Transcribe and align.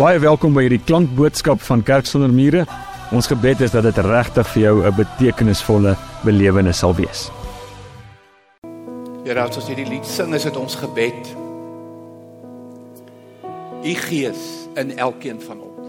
Baie 0.00 0.16
welkom 0.16 0.54
by 0.56 0.62
hierdie 0.64 0.80
klankboodskap 0.80 1.60
van 1.60 1.82
Kerk 1.84 2.06
sonder 2.08 2.30
mure. 2.32 2.62
Ons 3.12 3.26
gebed 3.28 3.60
is 3.66 3.74
dat 3.74 3.84
dit 3.84 3.98
regtig 4.00 4.46
vir 4.54 4.62
jou 4.62 4.76
'n 4.88 4.94
betekenisvolle 4.96 5.92
belewenis 6.24 6.78
sal 6.78 6.94
wees. 6.96 7.28
Here, 9.26 9.40
as 9.40 9.56
ons 9.56 9.68
hierdie 9.68 9.84
lied 9.84 10.06
sing, 10.06 10.32
is 10.34 10.44
dit 10.44 10.56
ons 10.56 10.74
gebed. 10.74 11.36
U 13.84 13.94
Gees 13.94 14.68
in 14.76 14.96
elkeen 14.96 15.40
van 15.40 15.60
ons. 15.60 15.88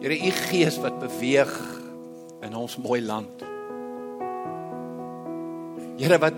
Here, 0.00 0.16
u 0.16 0.30
Gees 0.30 0.80
wat 0.80 0.98
beweeg 0.98 1.52
in 2.40 2.56
ons 2.56 2.76
mooi 2.76 3.02
land. 3.02 3.44
Here 5.98 6.18
wat 6.18 6.34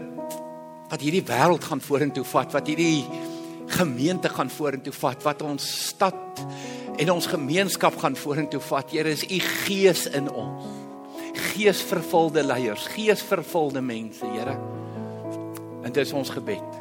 wat 0.91 1.01
hierdie 1.01 1.23
wêreld 1.23 1.65
gaan 1.65 1.81
vorentoe 1.81 2.25
vat, 2.25 2.53
wat 2.53 2.67
hierdie 2.67 3.07
gemeente 3.69 4.29
gaan 4.33 4.51
vorentoe 4.51 4.93
vat, 4.93 5.23
wat 5.27 5.43
ons 5.43 5.65
stad 5.89 6.43
en 6.99 7.13
ons 7.13 7.29
gemeenskap 7.31 7.97
gaan 8.01 8.17
vorentoe 8.19 8.61
vat. 8.71 8.91
Here, 8.91 9.11
is 9.11 9.25
u 9.25 9.39
Gees 9.65 10.07
in 10.07 10.31
ons. 10.31 10.67
Geesvervulde 11.53 12.43
leiers, 12.43 12.89
geesvervulde 12.95 13.83
mense, 13.85 14.27
Here. 14.27 14.57
En 15.85 15.93
dit 15.93 16.03
is 16.03 16.13
ons 16.13 16.31
gebed. 16.35 16.79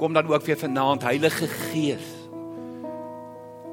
Kom 0.00 0.16
dan 0.16 0.28
ook 0.28 0.44
weer 0.44 0.58
vanaand 0.58 1.04
Heilige 1.04 1.48
Gees. 1.48 2.12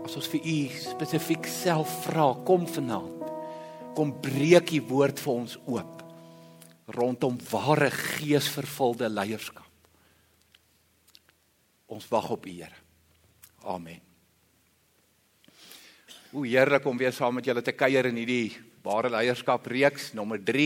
As 0.03 0.15
ons 0.19 0.27
vir 0.27 0.43
u 0.43 0.57
spesifiek 0.75 1.47
self 1.47 1.91
vra, 2.07 2.33
kom 2.45 2.67
vanaand. 2.67 3.23
Kom 3.95 4.11
breek 4.23 4.73
u 4.75 4.81
woord 4.89 5.19
vir 5.23 5.33
ons 5.33 5.59
oop 5.65 6.03
rondom 6.85 7.37
ware 7.51 7.89
geesvervulde 7.91 9.09
leierskap. 9.09 9.72
Ons 11.87 12.07
wag 12.11 12.29
op 12.35 12.45
U, 12.45 12.51
Here. 12.51 12.75
Amen. 13.63 14.01
O 16.33 16.43
heerlik 16.43 16.85
om 16.89 16.97
weer 16.97 17.13
saam 17.13 17.35
met 17.37 17.45
julle 17.45 17.61
te 17.61 17.75
kuier 17.77 18.07
in 18.09 18.17
hierdie 18.17 18.55
ware 18.83 19.11
leierskap 19.13 19.67
reeks 19.69 20.11
nommer 20.17 20.41
3. 20.41 20.65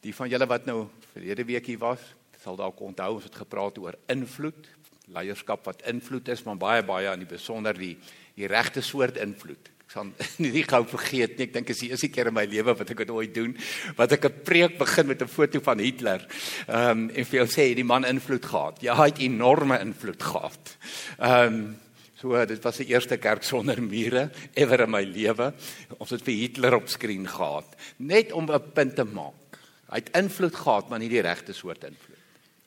Die 0.00 0.14
van 0.16 0.30
julle 0.32 0.48
wat 0.48 0.64
nou 0.66 0.86
verlede 1.12 1.44
week 1.44 1.66
hier 1.68 1.82
was, 1.82 2.00
sal 2.40 2.56
dalk 2.56 2.80
onthou 2.80 3.18
ons 3.18 3.26
het 3.28 3.36
gepraat 3.42 3.76
oor 3.82 3.98
invloed, 4.08 4.70
leierskap 5.12 5.66
wat 5.68 5.84
invloed 5.90 6.30
is, 6.32 6.42
maar 6.46 6.56
baie 6.56 6.86
baie 6.86 7.10
aan 7.10 7.20
die 7.20 7.28
besonder 7.28 7.76
die 7.76 7.96
die 8.38 8.48
regte 8.48 8.80
soort 8.80 9.18
invloed 9.20 9.68
sal 9.90 10.06
nie 10.42 10.52
die 10.54 10.64
gou 10.68 10.82
vergeet 10.86 11.36
nie. 11.36 11.48
Ek 11.48 11.54
dink 11.56 11.70
is 11.72 11.82
die 11.82 11.90
eerste 11.90 12.10
keer 12.12 12.30
in 12.30 12.36
my 12.36 12.46
lewe 12.50 12.76
wat 12.78 12.92
ek 12.92 13.02
dit 13.02 13.12
ooit 13.14 13.34
doen, 13.34 13.54
wat 13.98 14.14
ek 14.14 14.28
'n 14.28 14.42
preek 14.46 14.78
begin 14.78 15.06
met 15.10 15.22
'n 15.22 15.30
foto 15.30 15.60
van 15.60 15.82
Hitler. 15.82 16.26
Ehm 16.68 16.90
um, 16.90 17.10
en 17.10 17.24
vir 17.24 17.38
jou 17.42 17.48
sê 17.50 17.74
die 17.74 17.86
man 17.86 18.06
invloed 18.06 18.44
gehad. 18.46 18.82
Ja, 18.82 18.94
hy 18.94 19.10
het 19.10 19.18
enorme 19.18 19.80
invloed 19.80 20.22
gehad. 20.22 20.76
Ehm 21.18 21.54
um, 21.54 21.76
so 22.20 22.36
dit 22.46 22.62
was 22.62 22.76
die 22.76 22.92
eerste 22.92 23.16
kerk 23.16 23.42
sonder 23.42 23.80
mure 23.82 24.30
ever 24.54 24.80
in 24.84 24.90
my 24.90 25.02
lewe. 25.02 25.54
Ons 25.98 26.10
het 26.10 26.22
vir 26.22 26.34
Hitler 26.34 26.76
op 26.76 26.88
skerm 26.88 27.26
gehad, 27.26 27.76
net 27.96 28.32
om 28.32 28.46
'n 28.46 28.72
punt 28.74 28.94
te 28.94 29.04
maak. 29.04 29.58
Hy 29.90 29.98
het 29.98 30.14
invloed 30.14 30.54
gehad, 30.54 30.88
maar 30.88 30.98
nie 30.98 31.08
die 31.08 31.22
regte 31.22 31.52
soort 31.52 31.84
invloed. 31.84 32.09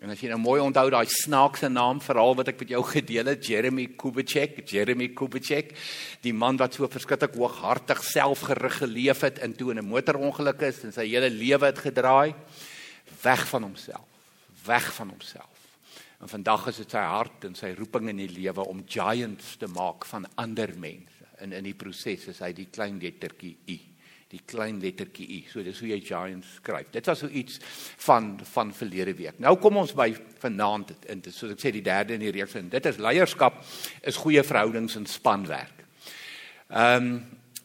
En 0.03 0.11
as 0.11 0.19
jy 0.19 0.27
nou 0.33 0.39
mooi 0.43 0.57
onthou 0.59 0.89
daai 0.91 1.07
snaakse 1.07 1.69
naam 1.71 2.01
verhaal 2.03 2.33
wat 2.35 2.49
ek 2.51 2.57
met 2.59 2.73
jou 2.73 2.81
gedeel 2.89 3.29
het, 3.31 3.45
Jeremy 3.47 3.85
Kubitschek, 3.95 4.57
Jeremy 4.67 5.07
Kubitschek, 5.15 5.71
die 6.25 6.33
man 6.35 6.59
wat 6.59 6.75
so 6.75 6.89
verskriklik 6.91 7.37
hooghartig 7.39 8.01
selfgerig 8.03 8.81
geleef 8.81 9.23
het 9.23 9.39
en 9.39 9.55
toe 9.55 9.71
in 9.71 9.79
'n 9.79 9.87
motorongeluk 9.87 10.59
is 10.67 10.83
en 10.83 10.91
sy 10.91 11.07
hele 11.07 11.29
lewe 11.29 11.65
het 11.65 11.79
gedraai 11.79 12.35
weg 13.23 13.47
van 13.47 13.63
homself, 13.63 14.07
weg 14.65 14.93
van 14.93 15.09
homself. 15.09 15.55
En 16.19 16.27
vandag 16.27 16.67
is 16.67 16.77
dit 16.77 16.91
sy 16.91 16.99
hart 16.99 17.45
en 17.45 17.55
sy 17.55 17.71
roeping 17.71 18.09
in 18.09 18.17
die 18.17 18.41
lewe 18.41 18.67
om 18.67 18.83
giants 18.85 19.55
te 19.55 19.67
maak 19.67 20.05
van 20.05 20.27
ander 20.35 20.69
mense. 20.77 21.23
En 21.39 21.53
in 21.53 21.63
die 21.63 21.75
proses 21.75 22.27
is 22.27 22.39
hy 22.39 22.51
die 22.51 22.67
klein 22.71 22.99
lettertjie 22.99 23.55
U 23.67 23.92
die 24.33 24.41
klein 24.49 24.79
lettertjie 24.81 25.27
u. 25.37 25.39
So 25.51 25.63
dis 25.65 25.79
hoe 25.83 25.91
jy 25.91 25.99
giants 26.03 26.55
skryf. 26.57 26.89
Dit 26.93 27.07
was 27.09 27.21
so 27.21 27.29
iets 27.29 27.59
van 28.05 28.33
van 28.53 28.73
verlede 28.73 29.13
week. 29.17 29.39
Nou 29.43 29.55
kom 29.61 29.77
ons 29.81 29.93
by 29.97 30.09
vanaand 30.41 30.95
in 31.13 31.21
soos 31.29 31.53
ek 31.53 31.61
sê 31.61 31.73
die 31.75 31.85
derde 31.85 32.17
in 32.17 32.25
die 32.25 32.33
reeks 32.33 32.57
en 32.59 32.71
dit 32.73 32.89
is 32.89 33.01
leierskap 33.01 33.61
is 34.01 34.19
goeie 34.23 34.43
verhoudings 34.45 34.97
en 34.99 35.07
spanwerk. 35.09 35.85
Ehm 36.69 37.13
um, 37.13 37.15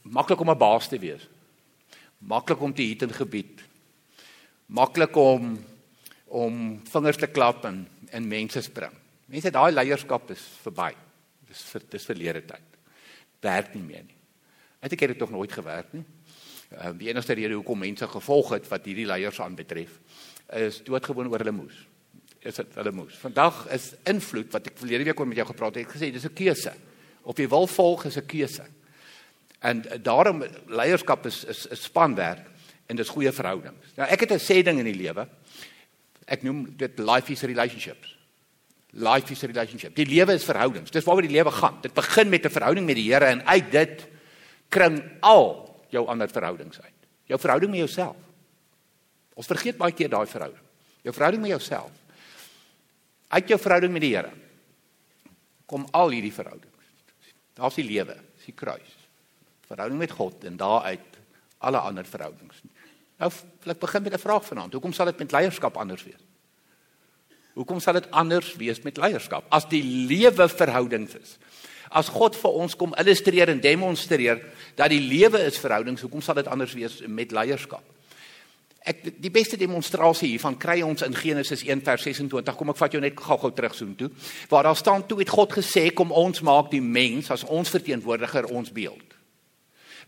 maklik 0.08 0.40
om 0.40 0.50
'n 0.50 0.58
baas 0.58 0.88
te 0.88 0.98
wees. 0.98 1.28
Maklik 2.18 2.60
om 2.60 2.72
te 2.74 2.82
hit 2.82 3.02
in 3.02 3.12
gebied. 3.12 3.60
Maklik 4.66 5.16
om 5.16 5.58
om 6.26 6.80
vingers 6.84 7.16
te 7.16 7.26
klap 7.26 7.64
en 7.64 7.86
en 8.10 8.28
mense 8.28 8.62
spring. 8.62 8.92
Mense 9.26 9.50
daai 9.50 9.72
leierskap 9.72 10.30
is 10.30 10.44
verby. 10.62 10.92
Dis 11.48 11.62
vir 11.72 11.82
dis 11.90 12.04
verlede 12.04 12.42
tyd. 12.44 12.78
Werk 13.40 13.74
nie 13.74 13.82
meer 13.82 14.04
nie. 14.04 14.16
Het 14.80 14.92
ek 14.92 15.08
dit 15.12 15.18
tog 15.18 15.30
nooit 15.30 15.52
gewerk 15.52 15.92
nie. 15.92 16.04
Ehm 16.68 16.92
uh, 16.92 16.98
die 16.98 17.08
enigste 17.08 17.32
rede 17.32 17.54
hoekom 17.56 17.78
mense 17.78 18.06
gevolg 18.06 18.50
het 18.58 18.66
wat 18.68 18.84
hierdie 18.84 19.06
leiers 19.08 19.40
aanbetref 19.40 19.94
is 20.58 20.82
doodgewoon 20.84 21.28
oor 21.28 21.40
hulle 21.40 21.52
moes. 21.52 21.76
Is 22.44 22.60
dit 22.60 22.74
hulle 22.76 22.92
moes. 22.92 23.16
Vandag 23.20 23.66
is 23.72 23.94
invloed 24.08 24.52
wat 24.52 24.68
ek 24.68 24.76
verlede 24.80 25.06
week 25.08 25.20
oor 25.20 25.28
met 25.28 25.40
jou 25.40 25.46
gepraat 25.48 25.78
het, 25.78 25.86
ek 25.86 25.94
gesê 25.96 26.10
dis 26.12 26.24
'n 26.24 26.34
keuse. 26.34 26.72
Of 27.22 27.38
jy 27.38 27.48
wil 27.48 27.66
volg 27.66 28.04
is 28.04 28.16
'n 28.16 28.26
keuse. 28.26 28.64
En 29.60 29.84
uh, 29.84 29.96
daarom 30.02 30.44
leierskap 30.66 31.26
is 31.26 31.44
is 31.44 31.66
'n 31.70 31.76
spanwerk 31.76 32.44
en 32.86 32.96
dis 32.96 33.08
goeie 33.08 33.32
verhoudings. 33.32 33.96
Nou 33.96 34.08
ek 34.08 34.20
het 34.20 34.32
'n 34.32 34.44
sê 34.44 34.62
ding 34.62 34.78
in 34.78 34.92
die 34.92 35.02
lewe. 35.02 35.28
Ek 36.26 36.42
noem 36.42 36.76
dit 36.76 36.98
life 36.98 37.32
is 37.32 37.42
relationships. 37.42 38.16
Life 38.92 39.32
is 39.32 39.42
relationship. 39.42 39.94
Die 39.94 40.06
lewe 40.06 40.32
is 40.32 40.44
verhoudings. 40.44 40.90
Dis 40.90 41.04
waaroor 41.04 41.22
die 41.22 41.36
lewe 41.36 41.50
gaan. 41.50 41.80
Dit 41.80 41.94
begin 41.94 42.28
met 42.28 42.44
'n 42.44 42.50
verhouding 42.50 42.86
met 42.86 42.96
die 42.96 43.12
Here 43.12 43.24
en 43.24 43.46
uit 43.46 43.72
dit 43.72 44.06
kring 44.68 45.02
al 45.20 45.67
jou 45.92 46.06
ander 46.08 46.28
verhoudings 46.28 46.80
uit. 46.80 47.06
Jou 47.28 47.38
verhouding 47.40 47.70
met 47.70 47.84
jouself. 47.84 48.16
Ons 49.38 49.46
vergeet 49.46 49.78
baie 49.78 49.94
keer 49.94 50.10
daai 50.10 50.26
verhouding. 50.26 50.64
Jou 51.06 51.14
verhouding 51.14 51.42
met 51.42 51.54
jouself. 51.54 51.92
Uit 53.28 53.48
jou 53.48 53.58
verhouding 53.60 53.92
met 53.92 54.02
die 54.02 54.14
Here 54.16 54.32
kom 55.68 55.84
al 55.92 56.14
hierdie 56.16 56.32
verhoudings. 56.32 56.94
Daar's 57.58 57.76
die 57.76 57.84
lewe, 57.84 58.16
die 58.46 58.54
kruis. 58.56 58.94
Verhouding 59.68 60.00
met 60.00 60.14
God 60.16 60.44
en 60.48 60.56
daaruit 60.56 61.18
alle 61.58 61.82
ander 61.84 62.08
verhoudings. 62.08 62.62
Nou 63.18 63.28
wil 63.64 63.74
ek 63.74 63.82
begin 63.82 64.02
met 64.02 64.14
'n 64.14 64.24
vraag 64.24 64.44
vanaand. 64.46 64.72
Hoekom 64.72 64.92
sal 64.92 65.06
dit 65.06 65.18
met 65.18 65.32
leierskap 65.32 65.76
anders 65.76 66.04
wees? 66.04 66.24
Hoekom 67.52 67.80
sal 67.80 67.98
dit 67.98 68.10
anders 68.10 68.54
wees 68.56 68.80
met 68.82 68.96
leierskap 68.96 69.44
as 69.50 69.66
die 69.68 69.82
lewe 69.82 70.48
verhoudings 70.48 71.14
is? 71.14 71.38
As 71.90 72.10
God 72.12 72.36
vir 72.36 72.56
ons 72.62 72.74
kom 72.76 72.94
illustreer 73.00 73.52
en 73.52 73.60
demonstreer 73.60 74.42
dat 74.76 74.92
die 74.92 75.00
lewe 75.00 75.40
is 75.48 75.60
verhoudings, 75.60 76.02
hoekom 76.04 76.24
sal 76.24 76.36
dit 76.40 76.50
anders 76.50 76.74
wees 76.76 77.00
met 77.08 77.32
leierskap? 77.32 77.84
Ek 78.88 79.02
die 79.20 79.32
beste 79.32 79.58
demonstrasie 79.60 80.30
hiervan 80.30 80.56
kry 80.60 80.78
ons 80.86 81.02
in 81.04 81.16
Genesis 81.16 81.64
1:26. 81.66 82.56
Kom 82.56 82.70
ek 82.72 82.78
vat 82.78 82.92
jou 82.94 83.00
net 83.02 83.16
gou-gou 83.16 83.50
terug 83.52 83.74
so 83.74 83.86
toe. 83.98 84.10
Waar 84.48 84.70
daar 84.70 84.76
staan 84.76 85.06
toe 85.06 85.18
het 85.18 85.28
God 85.28 85.52
gesê 85.52 85.90
kom 85.92 86.12
ons 86.12 86.40
maak 86.40 86.70
die 86.70 86.80
mens 86.80 87.30
as 87.30 87.44
ons 87.44 87.68
verteenwoordiger 87.68 88.46
ons 88.46 88.72
beeld. 88.72 89.16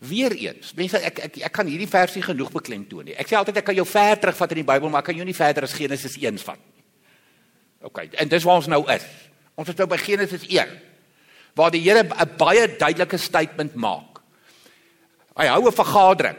Weereens, 0.01 0.73
mense 0.73 0.97
ek 0.97 1.19
ek 1.19 1.41
ek 1.45 1.53
kan 1.53 1.67
hierdie 1.67 1.89
versie 1.89 2.23
genoeg 2.25 2.49
beklemtoon 2.51 3.05
nie. 3.05 3.15
Ek 3.15 3.27
sê 3.29 3.37
altyd 3.37 3.57
ek 3.57 3.65
kan 3.65 3.75
jou 3.75 3.85
ver 3.85 4.17
terugvat 4.17 4.51
in 4.51 4.63
die 4.63 4.69
Bybel, 4.71 4.89
maar 4.89 5.03
ek 5.03 5.11
kan 5.11 5.15
jou 5.15 5.25
nie 5.25 5.37
verder 5.37 5.63
as 5.63 5.77
Genesis 5.77 6.17
1 6.17 6.37
vat 6.41 6.57
nie. 6.57 6.83
OK, 7.85 7.99
en 8.17 8.29
dis 8.29 8.43
waar 8.43 8.61
ons 8.61 8.67
nou 8.67 8.81
is. 8.89 9.05
Ons 9.55 9.69
is 9.69 9.77
nou 9.77 9.87
by 9.87 9.97
Genesis 9.97 10.47
1 10.49 10.90
waar 11.55 11.71
die 11.71 11.81
Here 11.81 12.03
'n 12.03 12.37
baie 12.37 12.67
duidelike 12.77 13.17
statement 13.17 13.75
maak. 13.75 14.21
Hy 15.35 15.47
hou 15.47 15.67
'n 15.67 15.71
vergadering 15.71 16.37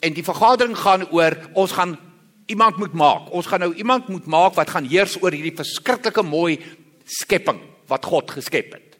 en 0.00 0.12
die 0.12 0.24
vergadering 0.24 0.76
gaan 0.76 1.08
oor 1.10 1.36
ons 1.54 1.72
gaan 1.72 1.98
iemand 2.46 2.76
moet 2.76 2.92
maak. 2.92 3.30
Ons 3.32 3.46
gaan 3.46 3.60
nou 3.60 3.74
iemand 3.74 4.08
moet 4.08 4.26
maak 4.26 4.54
wat 4.54 4.70
gaan 4.70 4.84
heers 4.84 5.22
oor 5.22 5.30
hierdie 5.30 5.56
verskriklike 5.56 6.22
mooi 6.22 6.58
skepping 7.04 7.60
wat 7.86 8.04
God 8.04 8.30
geskep 8.30 8.72
het. 8.72 8.98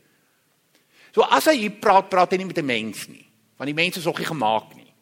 So 1.14 1.22
as 1.22 1.48
hy 1.50 1.56
hier 1.56 1.78
praat, 1.82 2.08
praat 2.10 2.30
hy 2.30 2.36
nie 2.38 2.50
met 2.50 2.58
'n 2.58 2.66
mens 2.66 3.08
nie, 3.08 3.26
want 3.58 3.66
die 3.66 3.74
mens 3.74 3.96
is 3.96 4.04
nog 4.04 4.18
nie 4.18 4.26
gemaak 4.26 4.76
nie. 4.76 4.92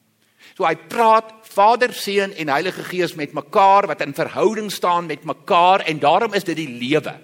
So 0.56 0.64
hy 0.64 0.74
praat 0.74 1.32
Vader, 1.42 1.92
Seun 1.92 2.32
en 2.32 2.48
Heilige 2.48 2.82
Gees 2.84 3.14
met 3.14 3.32
mekaar 3.32 3.86
wat 3.86 4.00
in 4.00 4.14
verhouding 4.14 4.72
staan 4.72 5.06
met 5.06 5.24
mekaar 5.24 5.80
en 5.80 5.98
daarom 5.98 6.34
is 6.34 6.44
dit 6.44 6.56
die 6.56 6.68
lewe. 6.68 7.14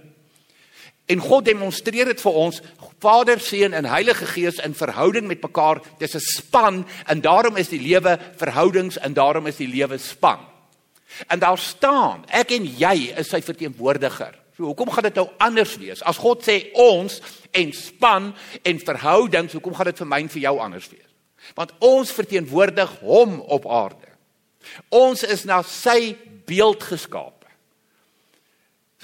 En 1.07 1.21
God 1.21 1.45
demonstreer 1.45 2.09
dit 2.09 2.21
vir 2.21 2.39
ons, 2.41 2.61
Vader, 3.05 3.41
Seun 3.41 3.77
en 3.77 3.85
Heilige 3.85 4.27
Gees 4.27 4.61
in 4.65 4.77
verhouding 4.77 5.27
met 5.29 5.43
mekaar. 5.43 5.83
Dis 5.99 6.15
'n 6.15 6.21
span 6.21 6.87
en 7.07 7.21
daarom 7.21 7.57
is 7.57 7.69
die 7.69 7.81
lewe 7.81 8.19
verhoudings 8.37 8.99
en 8.99 9.13
daarom 9.13 9.47
is 9.47 9.57
die 9.57 9.69
lewe 9.69 9.99
span. 9.99 10.41
En 11.27 11.39
daar 11.39 11.59
staan, 11.59 12.25
ek 12.29 12.51
en 12.51 12.65
jy 12.65 13.13
is 13.17 13.29
sy 13.29 13.43
verteenwoordiger. 13.43 14.35
So 14.57 14.65
hoekom 14.65 14.91
gaan 14.91 15.03
dit 15.03 15.15
nou 15.15 15.29
anders 15.39 15.77
wees? 15.77 16.03
As 16.03 16.17
God 16.17 16.43
sê 16.47 16.71
ons 16.73 17.21
en 17.53 17.73
span 17.73 18.35
en 18.63 18.79
verhoudings, 18.79 19.53
hoekom 19.53 19.75
gaan 19.75 19.91
dit 19.91 19.99
vir 19.99 20.07
my 20.07 20.21
en 20.21 20.29
vir 20.29 20.43
jou 20.43 20.59
anders 20.59 20.89
wees? 20.91 21.11
Want 21.55 21.73
ons 21.79 22.13
verteenwoordig 22.13 22.91
hom 23.01 23.41
op 23.41 23.67
aarde. 23.67 24.09
Ons 24.89 25.23
is 25.23 25.45
na 25.45 25.63
sy 25.63 26.17
beeld 26.47 26.83
geskaap. 26.83 27.44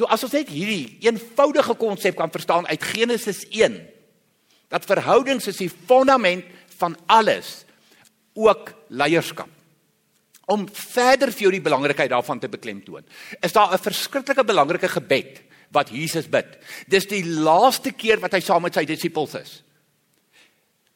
So 0.00 0.08
as 0.08 0.24
ons 0.24 0.32
net 0.32 0.48
hierdie 0.48 0.96
eenvoudige 1.04 1.76
konsep 1.76 2.16
kan 2.16 2.32
verstaan 2.32 2.64
uit 2.66 2.84
Genesis 2.94 3.44
1, 3.52 3.76
Dat 4.70 4.86
verhoudings 4.86 5.48
is 5.50 5.58
die 5.58 5.70
fondament 5.70 6.46
van 6.78 6.94
alles, 7.10 7.64
ook 8.38 8.70
leierskap. 8.94 9.50
Om 10.50 10.68
verder 10.70 11.32
vir 11.34 11.46
jou 11.46 11.52
die 11.54 11.62
belangrikheid 11.62 12.10
daarvan 12.10 12.38
te 12.42 12.50
beklemtoon, 12.50 13.04
is 13.42 13.52
daar 13.52 13.74
'n 13.74 13.82
verskriklike 13.82 14.44
belangrike 14.44 14.88
gebed 14.88 15.42
wat 15.70 15.90
Jesus 15.90 16.28
bid. 16.28 16.58
Dis 16.88 17.06
die 17.06 17.24
laaste 17.24 17.90
keer 17.92 18.20
wat 18.20 18.32
hy 18.32 18.40
saam 18.40 18.62
met 18.62 18.74
sy 18.74 18.84
disippels 18.84 19.34
is. 19.34 19.62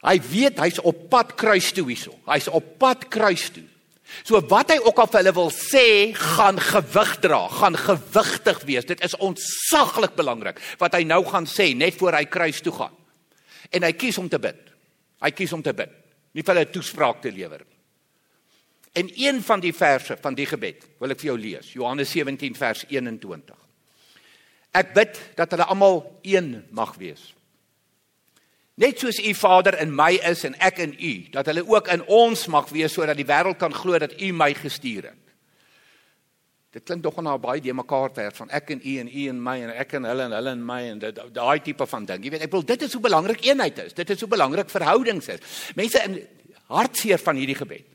Hy 0.02 0.20
weet 0.20 0.58
hy's 0.58 0.78
op 0.78 1.08
pad 1.10 1.34
kruis 1.34 1.72
toe 1.72 1.86
hierso. 1.86 2.18
Hy's 2.26 2.48
op 2.48 2.78
pad 2.78 3.08
kruis 3.08 3.50
toe. 3.50 3.73
So 4.24 4.40
wat 4.50 4.70
hy 4.72 4.78
ook 4.84 4.98
al 5.00 5.08
vir 5.10 5.20
hulle 5.22 5.34
wil 5.36 5.50
sê, 5.54 5.86
gaan 6.16 6.60
gewig 6.60 7.14
dra, 7.24 7.40
gaan 7.48 7.76
gewigtig 7.78 8.60
wees. 8.68 8.86
Dit 8.88 9.02
is 9.04 9.16
ontsaglik 9.16 10.16
belangrik 10.18 10.60
wat 10.80 10.96
hy 10.96 11.04
nou 11.08 11.22
gaan 11.28 11.48
sê 11.50 11.72
net 11.76 11.96
voor 12.00 12.18
hy 12.20 12.24
kruis 12.28 12.60
toe 12.64 12.74
gaan. 12.76 12.94
En 13.74 13.86
hy 13.86 13.92
kies 13.96 14.18
om 14.20 14.28
te 14.30 14.40
bid. 14.40 14.60
Hy 15.24 15.30
kies 15.34 15.54
om 15.56 15.62
te 15.64 15.72
bid. 15.76 15.92
Nie 16.34 16.44
vir 16.44 16.54
hulle 16.54 16.72
toespraak 16.74 17.22
te 17.24 17.32
lewer 17.32 17.64
nie. 17.64 17.70
En 18.94 19.08
een 19.18 19.40
van 19.42 19.62
die 19.62 19.72
verse 19.74 20.14
van 20.22 20.36
die 20.38 20.46
gebed 20.46 20.84
wil 21.02 21.10
ek 21.10 21.18
vir 21.18 21.32
jou 21.32 21.38
lees. 21.40 21.72
Johannes 21.74 22.12
17 22.14 22.54
vers 22.54 22.84
21. 22.92 23.56
Ek 24.74 24.92
bid 24.94 25.18
dat 25.38 25.54
hulle 25.54 25.66
almal 25.70 26.04
een 26.22 26.60
mag 26.74 26.94
wees 27.00 27.32
Net 28.74 28.98
soos 28.98 29.20
u 29.22 29.34
Vader 29.38 29.76
in 29.78 29.92
my 29.94 30.16
is 30.26 30.42
en 30.48 30.56
ek 30.58 30.80
in 30.82 30.94
u, 30.98 31.12
dat 31.30 31.46
hulle 31.46 31.62
ook 31.62 31.88
in 31.94 32.02
ons 32.10 32.46
mag 32.50 32.72
wees 32.74 32.96
sodat 32.96 33.18
die 33.18 33.26
wêreld 33.28 33.60
kan 33.60 33.74
glo 33.74 33.98
dat 34.02 34.16
u 34.20 34.32
my 34.34 34.50
gestuur 34.58 35.12
het. 35.12 35.20
Dit 36.74 36.82
klink 36.82 37.04
tog 37.04 37.20
nou 37.22 37.36
baie 37.38 37.62
die 37.62 37.70
mekaar 37.70 38.10
werk 38.16 38.34
van 38.34 38.50
ek 38.50 38.72
en 38.74 38.80
u 38.82 38.96
en 38.98 39.06
u 39.06 39.26
en 39.30 39.38
my 39.46 39.54
en 39.62 39.70
ek 39.78 39.94
en 39.94 40.08
hulle 40.10 40.26
en 40.26 40.34
hulle 40.34 40.54
en 40.56 40.64
my 40.66 40.80
en 40.90 41.02
daai 41.04 41.60
tipe 41.62 41.86
van 41.86 42.08
ding. 42.08 42.24
Jy 42.26 42.34
weet, 42.34 42.46
ek 42.48 42.50
wil 42.56 42.66
dit 42.66 42.82
is 42.82 42.96
hoe 42.98 43.02
belangrik 43.04 43.46
eenheid 43.46 43.78
is. 43.84 43.94
Dit 43.94 44.10
is 44.10 44.24
hoe 44.26 44.30
belangrik 44.32 44.72
verhoudings 44.72 45.30
is. 45.36 45.60
Mense 45.78 46.02
in 46.02 46.18
hartseer 46.74 47.22
van 47.22 47.38
hierdie 47.38 47.60
gebed. 47.60 47.86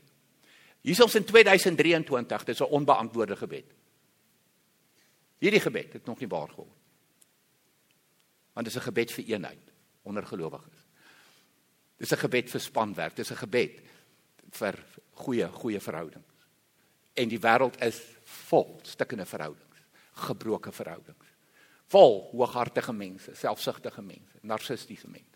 Hier 0.80 0.96
is 0.96 1.04
ons 1.04 1.18
in 1.20 1.28
2023, 1.28 2.44
dit 2.48 2.54
is 2.54 2.62
'n 2.64 2.72
onbeantwoorde 2.72 3.36
gebed. 3.36 3.68
Hierdie 5.44 5.60
gebed 5.60 5.92
het 5.92 6.06
nog 6.06 6.18
nie 6.18 6.28
waar 6.28 6.48
geword. 6.48 6.80
Want 8.54 8.64
dit 8.64 8.74
is 8.74 8.80
'n 8.80 8.88
gebed 8.88 9.12
vir 9.12 9.24
eenheid 9.28 9.69
onder 10.02 10.26
gelowiges. 10.26 10.86
Dis 11.96 12.12
'n 12.12 12.16
gebed 12.16 12.50
vir 12.50 12.60
spanwerk, 12.60 13.16
dis 13.16 13.30
'n 13.30 13.36
gebed 13.36 13.80
vir 14.50 14.74
goeie 15.12 15.48
goeie 15.48 15.80
verhoudings. 15.80 16.46
En 17.14 17.28
die 17.28 17.38
wêreld 17.38 17.80
is 17.82 18.00
vol 18.24 18.80
stukkende 18.82 19.26
verhoudings, 19.26 19.76
gebroke 20.12 20.72
verhoudings. 20.72 21.26
Vol 21.86 22.30
hooghartige 22.32 22.92
mense, 22.92 23.34
selfsugtige 23.34 24.02
mense, 24.02 24.38
narcistiese 24.40 25.08
mense. 25.08 25.26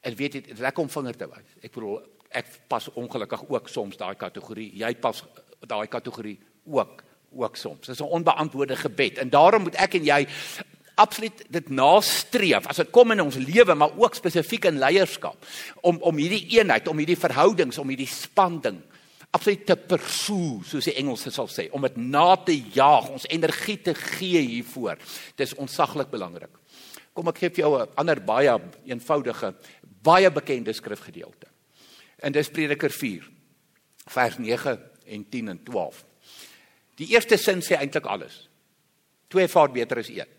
En 0.00 0.14
weet 0.14 0.32
jy, 0.32 0.40
dit 0.40 0.58
lekker 0.58 0.82
om 0.82 0.90
vinger 0.90 1.16
te 1.16 1.28
wys. 1.28 1.56
Ek 1.62 1.72
bedoel 1.72 2.02
ek 2.30 2.46
pas 2.68 2.88
ongelukkig 2.88 3.48
ook 3.48 3.68
soms 3.68 3.96
daai 3.96 4.14
kategorie. 4.14 4.70
Jy 4.76 4.94
pas 4.94 5.24
daai 5.66 5.86
kategorie 5.86 6.40
ook 6.66 7.02
ook 7.36 7.56
soms. 7.56 7.86
Dis 7.86 8.00
'n 8.00 8.02
onbeantwoorde 8.18 8.76
gebed 8.76 9.18
en 9.18 9.30
daarom 9.30 9.62
moet 9.62 9.74
ek 9.74 9.94
en 9.94 10.04
jy 10.04 10.26
absoluut 10.96 11.44
dit 11.52 11.68
nastreef 11.68 12.66
as 12.66 12.80
dit 12.80 12.90
kom 12.90 13.12
in 13.12 13.20
ons 13.20 13.36
lewe 13.36 13.74
maar 13.74 13.96
ook 13.96 14.14
spesifiek 14.16 14.68
in 14.70 14.80
leierskap 14.80 15.36
om 15.82 16.00
om 16.00 16.20
hierdie 16.20 16.58
eenheid 16.58 16.88
om 16.88 16.98
hierdie 16.98 17.20
verhoudings 17.20 17.78
om 17.78 17.88
hierdie 17.92 18.10
spanding 18.10 18.80
absoluut 19.36 19.66
te 19.68 19.76
pursue 19.76 20.64
soos 20.66 20.88
die 20.88 20.96
Engelse 21.00 21.32
sal 21.34 21.48
sê 21.52 21.68
om 21.76 21.84
dit 21.86 21.98
na 22.00 22.28
te 22.40 22.54
jaag 22.74 23.10
ons 23.12 23.26
energie 23.32 23.78
te 23.84 23.94
gee 23.96 24.40
hiervoor. 24.40 25.00
Dis 25.36 25.56
ontsaglik 25.60 26.10
belangrik. 26.12 26.52
Kom 27.16 27.28
ek 27.32 27.42
gee 27.42 27.50
vir 27.50 27.64
jou 27.64 27.72
'n 27.80 27.88
ander 27.96 28.20
baie 28.20 28.54
eenvoudige 28.86 29.54
baie 30.02 30.30
bekende 30.30 30.72
skrifgedeelte. 30.72 31.48
En 32.22 32.32
dis 32.32 32.48
Prediker 32.48 32.90
4 32.90 33.28
vers 34.08 34.38
9 34.38 34.78
en 35.06 35.28
10 35.28 35.48
en 35.48 35.62
12 35.64 36.04
die 36.96 37.08
eerste 37.12 37.36
sin 37.36 37.60
sê 37.60 37.76
eintlik 37.76 38.06
alles. 38.06 38.48
Twee 39.28 39.48
vaar 39.48 39.70
beter 39.70 39.98
as 39.98 40.08
een 40.08 40.35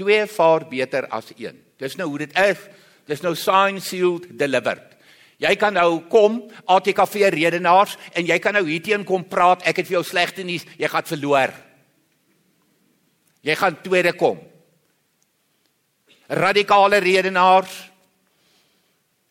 Twee 0.00 0.24
vaar 0.26 0.64
beter 0.68 1.08
as 1.12 1.28
een. 1.36 1.58
Dis 1.80 1.98
nou 2.00 2.08
hoe 2.08 2.22
dit 2.22 2.38
is. 2.40 2.60
Dis 3.10 3.20
nou 3.24 3.34
sign 3.36 3.80
sealed 3.84 4.30
delivered. 4.38 4.86
Jy 5.40 5.54
kan 5.56 5.72
nou 5.76 6.02
kom 6.12 6.42
ATKV 6.68 7.30
redenaars 7.32 7.96
en 8.12 8.26
jy 8.28 8.36
kan 8.40 8.56
nou 8.56 8.64
hierteen 8.68 9.04
kom 9.08 9.24
praat. 9.28 9.64
Ek 9.68 9.80
het 9.80 9.88
vir 9.88 9.98
jou 9.98 10.04
slegte 10.04 10.44
nuus. 10.44 10.66
Jy 10.80 10.88
gaan 10.92 11.08
verloor. 11.08 11.52
Jy 13.44 13.56
gaan 13.56 13.78
tweede 13.80 14.12
kom. 14.16 14.40
Radikale 16.28 17.00
redenaars. 17.00 17.72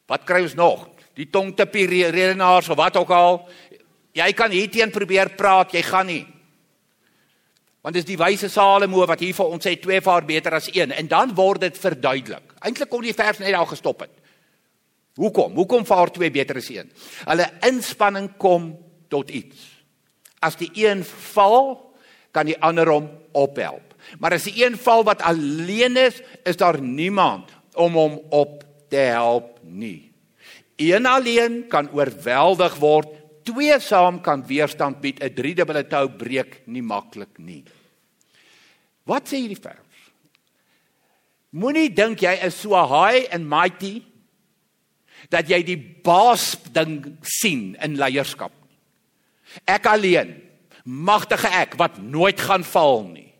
Wat 0.10 0.26
kry 0.26 0.42
ons 0.48 0.58
nog? 0.58 0.88
Die 1.18 1.30
tongtipie 1.30 1.86
redenaars 2.10 2.72
of 2.74 2.78
wat 2.80 2.98
ook 2.98 3.14
al. 3.14 3.44
Jy 4.18 4.32
kan 4.34 4.52
hierteen 4.52 4.90
probeer 4.92 5.36
praat, 5.38 5.74
jy 5.78 5.84
gaan 5.86 6.10
nie. 6.10 6.24
Want 7.82 7.96
dis 7.96 8.08
die 8.08 8.18
wyse 8.20 8.50
Salomo 8.52 9.06
wat 9.08 9.22
hier 9.24 9.36
vir 9.36 9.52
ons 9.56 9.64
sê 9.66 9.76
twee 9.80 10.02
vaar 10.04 10.26
beter 10.28 10.58
as 10.58 10.68
een 10.74 10.92
en 10.92 11.08
dan 11.08 11.32
word 11.36 11.64
dit 11.68 11.78
verduidelik. 11.80 12.56
Eintlik 12.60 12.90
kon 12.92 13.06
die 13.06 13.16
vers 13.16 13.40
net 13.40 13.56
daar 13.56 13.70
gestop 13.70 14.04
het. 14.04 14.16
Hoekom? 15.20 15.56
Hoekom 15.56 15.86
vaar 15.88 16.12
twee 16.16 16.32
beter 16.32 16.60
as 16.60 16.70
een? 16.72 16.92
Hulle 17.28 17.48
inspanning 17.68 18.32
kom 18.40 18.74
tot 19.12 19.32
iets. 19.32 19.64
As 20.44 20.56
die 20.60 20.72
een 20.80 21.04
val, 21.34 21.78
kan 22.32 22.48
die 22.48 22.58
ander 22.64 22.88
hom 22.88 23.10
ophelp. 23.36 23.96
Maar 24.20 24.38
as 24.38 24.48
die 24.48 24.62
een 24.64 24.78
val 24.80 25.04
wat 25.08 25.24
alleen 25.28 25.98
is, 26.00 26.22
is 26.48 26.60
daar 26.60 26.80
niemand 26.82 27.52
om 27.76 27.98
hom 28.00 28.20
op 28.30 28.64
te 28.90 29.02
help 29.12 29.58
nie. 29.64 30.12
Een 30.80 31.06
alleen 31.06 31.66
kan 31.68 31.90
oorweldig 31.92 32.76
word 32.80 33.19
twee 33.44 33.80
saam 33.80 34.22
kan 34.22 34.44
weerstand 34.48 35.02
bied, 35.02 35.22
'n 35.24 35.34
driedubbele 35.34 35.84
tou 35.88 36.08
breek 36.10 36.68
nie 36.68 36.82
maklik 36.82 37.40
nie. 37.40 37.64
Wat 39.06 39.28
sê 39.28 39.42
hierdie 39.42 39.62
vers? 39.62 39.90
Moenie 41.52 41.90
dink 41.90 42.22
jy 42.22 42.46
is 42.46 42.56
so 42.56 42.76
high 42.78 43.26
and 43.34 43.50
mighty 43.50 44.04
dat 45.30 45.50
jy 45.50 45.64
die 45.66 45.78
baas 45.78 46.56
ding 46.74 47.18
sien 47.22 47.76
in 47.82 47.98
leierskap. 47.98 48.52
Ek 49.66 49.86
alleen, 49.90 50.36
magtige 50.86 51.50
ek 51.50 51.76
wat 51.78 51.98
nooit 51.98 52.40
gaan 52.40 52.64
val 52.64 53.04
nie. 53.10 53.34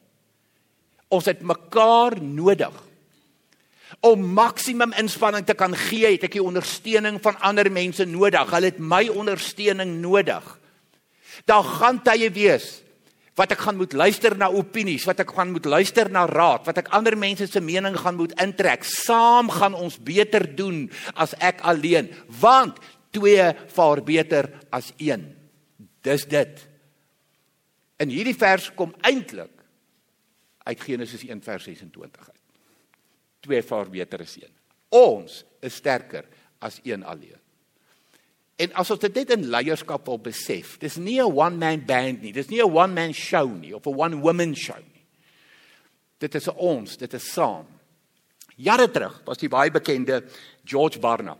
Ons 1.10 1.26
het 1.26 1.42
mekaar 1.42 2.18
nodig 2.22 2.89
om 4.06 4.22
maksimum 4.34 4.94
inspanning 5.00 5.46
te 5.46 5.56
kan 5.58 5.74
gee, 5.76 6.14
het 6.14 6.28
ek 6.28 6.38
die 6.38 6.44
ondersteuning 6.44 7.20
van 7.24 7.40
ander 7.46 7.70
mense 7.74 8.06
nodig. 8.08 8.52
Hulle 8.54 8.72
het 8.72 8.80
my 8.82 9.08
ondersteuning 9.12 9.98
nodig. 10.04 10.46
Daar 11.50 11.66
gaan 11.66 12.02
tye 12.06 12.30
wees 12.36 12.80
wat 13.40 13.54
ek 13.56 13.62
gaan 13.64 13.78
moet 13.80 13.94
luister 13.96 14.34
na 14.36 14.50
opinies, 14.52 15.06
wat 15.08 15.22
ek 15.24 15.30
gaan 15.32 15.54
moet 15.56 15.68
luister 15.70 16.10
na 16.12 16.26
raad, 16.28 16.66
wat 16.68 16.82
ek 16.82 16.90
ander 16.96 17.16
mense 17.16 17.46
se 17.48 17.62
mening 17.64 17.96
gaan 17.96 18.18
moet 18.20 18.34
intrek. 18.44 18.84
Saam 18.84 19.48
gaan 19.54 19.78
ons 19.80 19.96
beter 19.96 20.44
doen 20.58 20.90
as 21.16 21.38
ek 21.40 21.64
alleen, 21.64 22.12
want 22.42 22.82
twee 23.16 23.46
vaar 23.72 24.04
beter 24.04 24.52
as 24.76 24.92
een. 25.00 25.24
Dis 26.04 26.28
dit. 26.28 26.66
In 28.04 28.12
hierdie 28.12 28.36
vers 28.36 28.68
kom 28.76 28.92
eintlik 29.08 29.56
uit 30.68 30.84
Genesis 30.84 31.24
1 31.24 31.40
vers 31.48 31.64
26 31.72 32.28
uit 32.28 32.39
twee 33.40 33.62
vaar 33.62 33.90
beter 33.90 34.22
as 34.22 34.36
een. 34.36 34.54
Ons 34.90 35.44
is 35.62 35.76
sterker 35.76 36.26
as 36.60 36.80
een 36.84 37.04
alleen. 37.04 37.38
En 38.60 38.74
as 38.74 38.92
ons 38.92 39.00
dit 39.00 39.16
net 39.16 39.30
in 39.38 39.48
leierskap 39.54 40.08
wil 40.10 40.20
besef, 40.20 40.78
dis 40.80 40.98
nie 40.98 41.20
'n 41.22 41.32
one 41.32 41.58
man 41.58 41.86
band 41.86 42.22
nie, 42.22 42.34
dis 42.34 42.50
nie 42.50 42.62
'n 42.62 42.72
one 42.72 42.94
man 42.94 43.14
show 43.14 43.48
nie 43.48 43.74
of 43.74 43.86
'n 43.86 43.96
one 43.96 44.22
woman 44.22 44.56
show 44.56 44.78
nie. 44.78 45.06
Dit 46.20 46.36
is 46.36 46.48
ons, 46.48 46.98
dit 46.98 47.14
is 47.14 47.34
saam. 47.34 47.66
Jare 48.58 48.92
terug 48.92 49.22
was 49.26 49.38
die 49.38 49.48
baie 49.48 49.72
bekende 49.72 50.24
George 50.66 51.00
Barna 51.00 51.38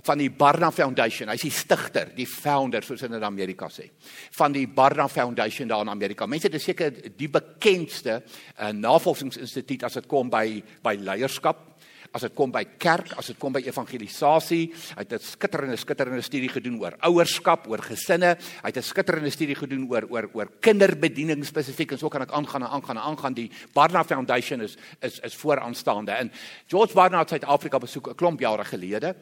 van 0.00 0.18
die 0.18 0.30
Barna 0.32 0.70
Foundation. 0.72 1.28
Hy's 1.28 1.44
die 1.44 1.52
stigter, 1.52 2.12
die 2.16 2.26
founder 2.28 2.84
soos 2.84 3.04
in 3.04 3.16
Amerika 3.22 3.68
sê, 3.68 3.90
van 4.38 4.54
die 4.54 4.64
Barna 4.66 5.08
Foundation 5.12 5.68
daar 5.68 5.84
in 5.84 5.92
Amerika. 5.92 6.26
Mense, 6.26 6.48
dit 6.48 6.60
is 6.60 6.68
seker 6.70 6.94
die 7.18 7.28
bekendste 7.28 8.22
uh, 8.22 8.70
navorsingsinstituut 8.72 9.84
as 9.88 10.00
dit 10.00 10.08
kom 10.08 10.32
by 10.32 10.62
by 10.82 10.96
leierskap 10.96 11.71
as 12.12 12.26
dit 12.26 12.34
kom 12.36 12.52
by 12.52 12.62
kerk, 12.78 13.14
as 13.16 13.30
dit 13.32 13.38
kom 13.40 13.54
by 13.54 13.62
evangelisasie. 13.64 14.72
Hy 14.96 15.02
het 15.02 15.12
'n 15.12 15.18
skitterende 15.18 15.76
skitterende 15.76 16.22
studie 16.22 16.48
gedoen 16.48 16.78
oor 16.80 16.94
ouerskap, 17.00 17.66
oor 17.68 17.78
gesinne. 17.78 18.36
Hy 18.62 18.68
het 18.68 18.76
'n 18.76 18.82
skitterende 18.82 19.30
studie 19.30 19.54
gedoen 19.54 19.88
oor 19.90 20.04
oor 20.10 20.28
oor 20.32 20.48
kinderbediening 20.60 21.44
spesifiek 21.44 21.92
en 21.92 21.98
so 21.98 22.08
kan 22.08 22.22
ek 22.22 22.32
aangaan 22.32 22.62
en 22.62 22.68
aangaan 22.68 22.96
en 22.96 23.02
aangaan. 23.02 23.34
Die 23.34 23.50
Barna 23.72 24.04
Foundation 24.04 24.60
is 24.60 24.76
is 25.00 25.20
is 25.20 25.34
vooraanstaande. 25.34 26.12
En 26.12 26.32
George 26.68 26.94
Barna 26.94 27.18
het 27.18 27.28
Suid-Afrika 27.28 27.78
besoek 27.78 28.08
'n 28.08 28.14
klomp 28.14 28.40
jare 28.40 28.64
gelede. 28.64 29.14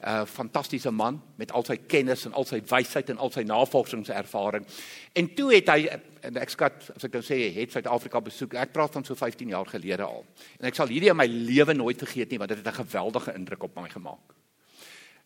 'n 0.00 0.08
uh, 0.08 0.24
Fantastiese 0.24 0.90
man 0.90 1.22
met 1.36 1.52
al 1.52 1.64
sy 1.64 1.76
kennis 1.76 2.24
en 2.24 2.32
al 2.32 2.44
sy 2.44 2.62
wysheid 2.62 3.10
en 3.10 3.18
al 3.18 3.30
sy 3.30 3.42
navorsingservaring. 3.42 4.64
En 5.12 5.34
toe 5.34 5.54
het 5.54 5.68
hy 5.68 5.88
en 6.22 6.36
ek 6.36 6.50
skat 6.50 6.90
as 6.96 7.04
ek 7.04 7.12
nou 7.12 7.22
sê 7.22 7.38
het 7.54 7.72
Suid-Afrika 7.72 8.20
besoek. 8.20 8.54
Ek 8.54 8.72
praat 8.72 8.92
van 8.92 9.04
so 9.04 9.14
15 9.14 9.48
jaar 9.48 9.66
gelede 9.66 10.02
al. 10.02 10.24
En 10.58 10.66
ek 10.66 10.74
sal 10.74 10.88
hierdie 10.88 11.10
in 11.10 11.16
my 11.16 11.26
lewe 11.26 11.74
nooit 11.74 11.98
vergeet 11.98 12.30
nie 12.30 12.38
want 12.38 12.50
dit 12.50 12.58
het 12.58 12.68
'n 12.74 12.84
geweldige 12.84 13.34
indruk 13.34 13.62
op 13.62 13.76
my 13.76 13.88
gemaak. 13.88 14.34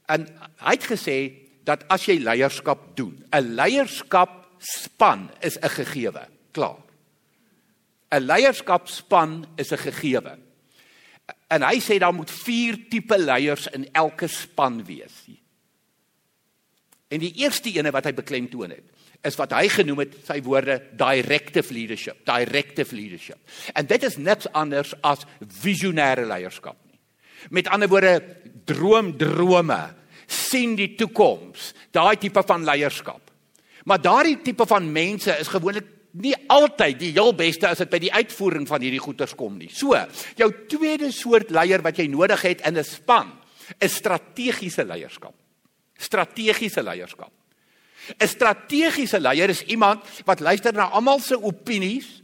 En 0.09 0.27
hy 0.59 0.75
het 0.77 0.87
gesê 0.91 1.33
dat 1.65 1.85
as 1.89 2.07
jy 2.07 2.19
leierskap 2.19 2.97
doen, 2.97 3.25
'n 3.33 3.55
leierskapspan 3.55 5.31
is 5.41 5.59
'n 5.59 5.69
gegewe. 5.69 6.29
Klaar. 6.53 6.93
'n 8.13 8.27
Leierskapspan 8.27 9.47
is 9.57 9.73
'n 9.73 9.79
gegewe. 9.79 10.39
En 11.49 11.63
hy 11.63 11.81
sê 11.81 11.99
daar 11.99 12.15
moet 12.15 12.31
4 12.31 12.89
tipe 12.89 13.19
leiers 13.19 13.67
in 13.67 13.89
elke 13.93 14.27
span 14.27 14.85
wees. 14.85 15.25
En 17.09 17.21
die 17.21 17.33
eerste 17.33 17.73
ene 17.73 17.91
wat 17.91 18.05
hy 18.05 18.13
beklemtoon 18.13 18.71
het, 18.71 18.85
is 19.23 19.39
wat 19.39 19.55
hy 19.55 19.69
genoem 19.71 20.03
het 20.05 20.15
sy 20.27 20.41
woorde 20.43 20.79
directive 20.99 21.75
leadership, 21.75 22.25
directive 22.27 22.95
leadership. 22.97 23.39
En 23.75 23.87
dit 23.87 24.03
is 24.03 24.19
niks 24.19 24.49
anders 24.53 24.95
as 25.07 25.23
visionêre 25.63 26.27
leierskap 26.27 26.79
nie. 26.91 26.99
Met 27.51 27.71
ander 27.71 27.91
woorde, 27.91 28.19
droom 28.67 29.13
drome, 29.19 29.81
sien 30.27 30.77
die 30.79 30.93
toekoms, 30.99 31.73
daai 31.95 32.17
tipe 32.21 32.43
van 32.47 32.67
leierskap. 32.67 33.31
Maar 33.87 34.03
daardie 34.03 34.39
tipe 34.43 34.67
van 34.67 34.87
mense 34.93 35.35
is 35.43 35.51
gewoonlik 35.51 35.89
nie 36.23 36.35
altyd 36.53 36.99
die 37.01 37.13
heel 37.15 37.33
beste 37.35 37.71
as 37.71 37.81
dit 37.81 37.91
by 37.91 38.01
die 38.03 38.13
uitvoering 38.13 38.67
van 38.69 38.83
hierdie 38.85 39.03
goeters 39.03 39.33
kom 39.39 39.57
nie. 39.59 39.71
So, 39.73 39.97
jou 40.37 40.51
tweede 40.69 41.09
soort 41.15 41.51
leier 41.55 41.83
wat 41.85 41.99
jy 41.99 42.07
nodig 42.13 42.43
het 42.45 42.67
in 42.69 42.77
'n 42.77 42.85
span, 42.85 43.33
is 43.81 43.95
strategiese 43.95 44.85
leierskap. 44.85 45.35
Strategiese 45.97 46.83
leierskap. 46.83 47.33
'n 48.19 48.29
Strategiese 48.29 49.21
leier 49.21 49.49
is 49.49 49.65
iemand 49.65 50.05
wat 50.25 50.41
luister 50.41 50.73
na 50.73 50.91
almal 50.91 51.21
se 51.21 51.43
opinies 51.43 52.23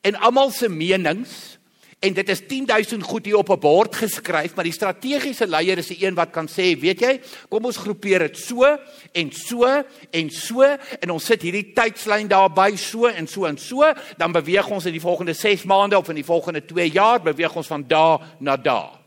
en 0.00 0.14
almal 0.14 0.50
se 0.50 0.68
menings 0.68 1.58
en 2.02 2.14
dit 2.14 2.28
is 2.28 2.40
10000 2.46 3.02
goed 3.02 3.24
hier 3.24 3.36
op 3.36 3.50
'n 3.50 3.58
bord 3.58 3.94
geskryf, 3.96 4.54
maar 4.54 4.64
die 4.64 4.72
strategiese 4.72 5.46
leier 5.46 5.78
is 5.78 5.86
die 5.86 6.06
een 6.06 6.14
wat 6.14 6.30
kan 6.30 6.48
sê, 6.48 6.78
weet 6.78 7.00
jy, 7.00 7.20
kom 7.48 7.64
ons 7.64 7.76
groepeer 7.76 8.18
dit 8.18 8.36
so 8.36 8.78
en 9.12 9.32
so 9.32 9.84
en 10.10 10.30
so 10.30 10.62
en 11.00 11.10
ons 11.10 11.24
sit 11.24 11.42
hierdie 11.42 11.72
tydslyn 11.72 12.28
daarby 12.28 12.76
so 12.76 13.06
en 13.06 13.26
so 13.26 13.44
en 13.44 13.58
so, 13.58 13.84
dan 14.16 14.32
beweeg 14.32 14.68
ons 14.68 14.86
in 14.86 14.92
die 14.92 15.00
volgende 15.00 15.32
6 15.32 15.62
maande 15.62 15.98
of 15.98 16.08
in 16.08 16.14
die 16.14 16.24
volgende 16.24 16.64
2 16.64 16.90
jaar 16.90 17.22
beweeg 17.22 17.56
ons 17.56 17.66
van 17.66 17.84
daar 17.86 18.20
na 18.38 18.56
daar. 18.56 19.01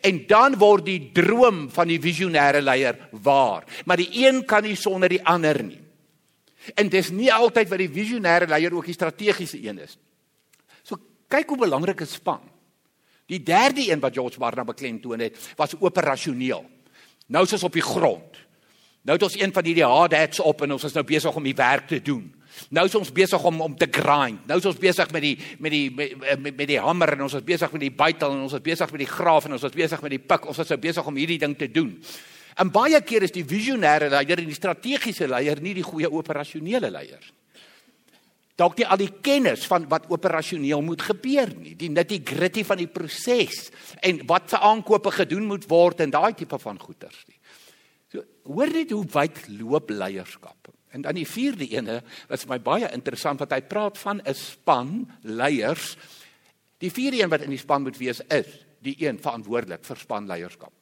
En 0.00 0.26
dan 0.26 0.56
word 0.58 0.86
die 0.86 1.10
droom 1.12 1.66
van 1.70 1.88
die 1.88 2.00
visionêre 2.00 2.62
leier 2.62 2.98
waar. 3.22 3.64
Maar 3.84 4.00
die 4.00 4.26
een 4.26 4.44
kan 4.44 4.62
nie 4.62 4.76
sonder 4.76 5.08
die 5.08 5.22
ander 5.24 5.62
nie. 5.62 5.80
En 6.74 6.88
dis 6.88 7.10
nie 7.12 7.32
altyd 7.32 7.68
wat 7.68 7.82
die 7.82 7.92
visionêre 7.92 8.48
leier 8.48 8.74
ook 8.74 8.88
die 8.88 8.96
strategiese 8.96 9.60
een 9.60 9.82
is. 9.84 9.98
So 10.82 10.96
kyk 11.28 11.48
hoe 11.52 11.64
belangrik 11.66 12.00
is 12.00 12.16
span. 12.16 12.40
Die 13.28 13.42
derde 13.42 13.84
een 13.90 14.00
wat 14.00 14.12
George 14.12 14.38
Barnard 14.38 14.68
beklemtoon 14.68 15.20
het, 15.24 15.38
was 15.56 15.76
operasioneel. 15.80 16.64
Nou 17.26 17.44
is 17.44 17.52
ons 17.56 17.64
op 17.64 17.72
die 17.72 17.84
grond. 17.84 18.40
Nou 19.04 19.16
het 19.16 19.22
ons 19.22 19.36
een 19.40 19.52
van 19.52 19.64
hierdie 19.64 19.84
hard 19.84 20.16
hats 20.16 20.40
op 20.40 20.62
en 20.64 20.76
ons 20.76 20.84
is 20.84 20.96
nou 20.96 21.04
besig 21.04 21.36
om 21.36 21.44
die 21.44 21.56
werk 21.56 21.88
te 21.88 22.00
doen. 22.02 22.30
Nou 22.74 22.86
is 22.86 22.94
ons 22.94 23.12
besig 23.12 23.44
om 23.44 23.60
om 23.60 23.76
te 23.76 23.88
grind. 23.90 24.46
Nou 24.48 24.58
is 24.58 24.68
ons 24.68 24.80
besig 24.80 25.10
met 25.14 25.22
die 25.22 25.34
met 25.58 25.74
die 25.74 25.90
met, 25.94 26.14
met, 26.38 26.56
met 26.56 26.68
die 26.68 26.80
hamer 26.80 27.14
en 27.16 27.26
ons 27.26 27.36
is 27.38 27.46
besig 27.46 27.72
met 27.72 27.86
die 27.86 27.94
bytel 27.94 28.36
en 28.36 28.44
ons 28.46 28.56
is 28.56 28.64
besig 28.64 28.92
met 28.94 29.04
die 29.04 29.10
graaf 29.10 29.48
en 29.48 29.56
ons 29.58 29.66
is 29.66 29.76
besig 29.76 30.02
met 30.02 30.16
die 30.16 30.22
pik. 30.22 30.48
Ons 30.50 30.62
is 30.64 30.74
nou 30.74 30.80
besig 30.80 31.06
om 31.06 31.20
hierdie 31.20 31.40
ding 31.42 31.56
te 31.58 31.70
doen. 31.70 31.94
En 32.60 32.70
baie 32.70 33.00
keer 33.02 33.26
is 33.26 33.34
die 33.34 33.46
visionêre 33.46 34.10
leier 34.12 34.38
en 34.38 34.50
die 34.50 34.58
strategiese 34.58 35.26
leier 35.30 35.60
nie 35.62 35.74
die 35.74 35.86
goeie 35.86 36.10
operasionele 36.10 36.90
leier 36.94 37.18
nie. 37.18 37.34
Dalk 38.54 38.76
nie 38.78 38.86
al 38.86 39.00
die 39.00 39.10
kennis 39.24 39.64
van 39.66 39.88
wat 39.90 40.06
operasioneel 40.14 40.82
moet 40.86 41.02
gebeur 41.02 41.50
nie, 41.58 41.72
die 41.74 41.90
nitty-gritty 41.90 42.62
van 42.66 42.78
die 42.78 42.86
proses 42.86 43.72
en 43.98 44.20
wat 44.30 44.52
se 44.52 44.60
aankope 44.62 45.10
gedoen 45.10 45.48
moet 45.50 45.66
word 45.70 46.04
en 46.04 46.14
daai 46.14 46.36
tipe 46.38 46.58
van 46.62 46.78
goeters 46.78 47.24
nie. 47.26 47.33
So 48.14 48.22
hoor 48.46 48.70
net 48.70 48.92
hoe 48.94 49.02
wyd 49.10 49.40
loop 49.58 49.90
leierskap. 49.90 50.70
En 50.94 51.02
dan 51.02 51.16
die 51.18 51.26
vierde 51.26 51.66
ene 51.66 51.98
wat 52.30 52.44
vir 52.44 52.52
my 52.52 52.60
baie 52.62 52.90
interessant 52.94 53.42
wat 53.42 53.50
hy 53.56 53.64
praat 53.66 53.98
van 53.98 54.22
'n 54.22 54.34
span 54.34 55.10
leiers. 55.22 55.96
Die 56.78 56.90
vierde 56.90 57.18
een 57.18 57.30
wat 57.30 57.42
in 57.42 57.50
die 57.50 57.58
span 57.58 57.82
moet 57.82 57.98
wees 57.98 58.20
is 58.30 58.46
die 58.78 58.94
een 59.02 59.18
verantwoordelik 59.18 59.84
vir 59.84 59.96
spanleierskap. 59.96 60.72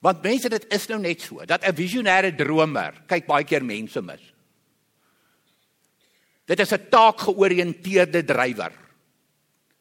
Want 0.00 0.22
mense 0.22 0.48
dit 0.48 0.66
is 0.72 0.88
nou 0.88 1.00
net 1.00 1.20
so 1.20 1.44
dat 1.44 1.62
'n 1.64 1.76
visionêre 1.76 2.34
dromer 2.34 3.04
kyk 3.06 3.26
baie 3.26 3.44
keer 3.44 3.64
mense 3.64 4.00
mis. 4.00 4.32
Dit 6.46 6.60
is 6.60 6.72
'n 6.72 6.88
taakgeoriënteerde 6.88 8.24
drywer. 8.24 8.72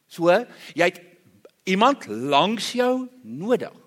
So, 0.08 0.30
jy 0.74 0.84
het 0.84 1.02
iemand 1.64 2.08
langs 2.08 2.74
jou 2.74 3.08
nodig 3.24 3.85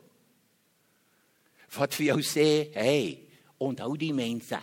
wat 1.76 1.94
vir 1.94 2.06
jou 2.06 2.20
sê, 2.22 2.72
"Hey, 2.74 3.28
onthou 3.58 3.96
die 3.98 4.12
mense. 4.14 4.58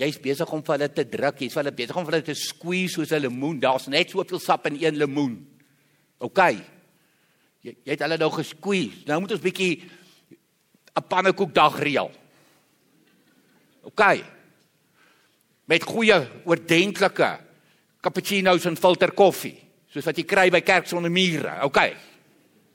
Jy's 0.00 0.18
besig 0.22 0.52
om 0.54 0.62
vir 0.64 0.76
hulle 0.76 0.88
te 0.94 1.04
druk, 1.04 1.42
jy's 1.44 1.56
hulle 1.60 1.72
besig 1.76 1.96
om 1.98 2.06
vir 2.06 2.16
hulle 2.16 2.28
te 2.30 2.36
squeeze 2.38 2.94
soos 2.94 3.12
'n 3.12 3.22
lemoen. 3.22 3.60
Daar's 3.60 3.88
net 3.88 4.10
soveel 4.10 4.40
sap 4.40 4.66
in 4.66 4.78
een 4.80 4.96
lemoen. 4.96 5.46
OK. 6.18 6.38
Jy, 7.62 7.76
jy 7.84 7.90
het 7.92 8.00
hulle 8.00 8.16
nou 8.16 8.30
gesqueeze. 8.30 9.04
Nou 9.06 9.20
moet 9.20 9.32
ons 9.32 9.40
bietjie 9.40 9.82
'n 10.96 11.08
pannekoek 11.08 11.54
dag 11.54 11.78
reël. 11.78 12.10
OK. 13.82 14.24
Met 15.66 15.82
goeie 15.82 16.28
oordentlike 16.44 17.38
cappuccino's 18.00 18.64
en 18.64 18.76
filter 18.76 19.12
koffie, 19.12 19.58
soos 19.92 20.04
wat 20.04 20.16
jy 20.16 20.24
kry 20.24 20.50
by 20.50 20.60
kerk 20.60 20.86
sonder 20.86 21.10
mure. 21.10 21.62
OK. 21.62 21.78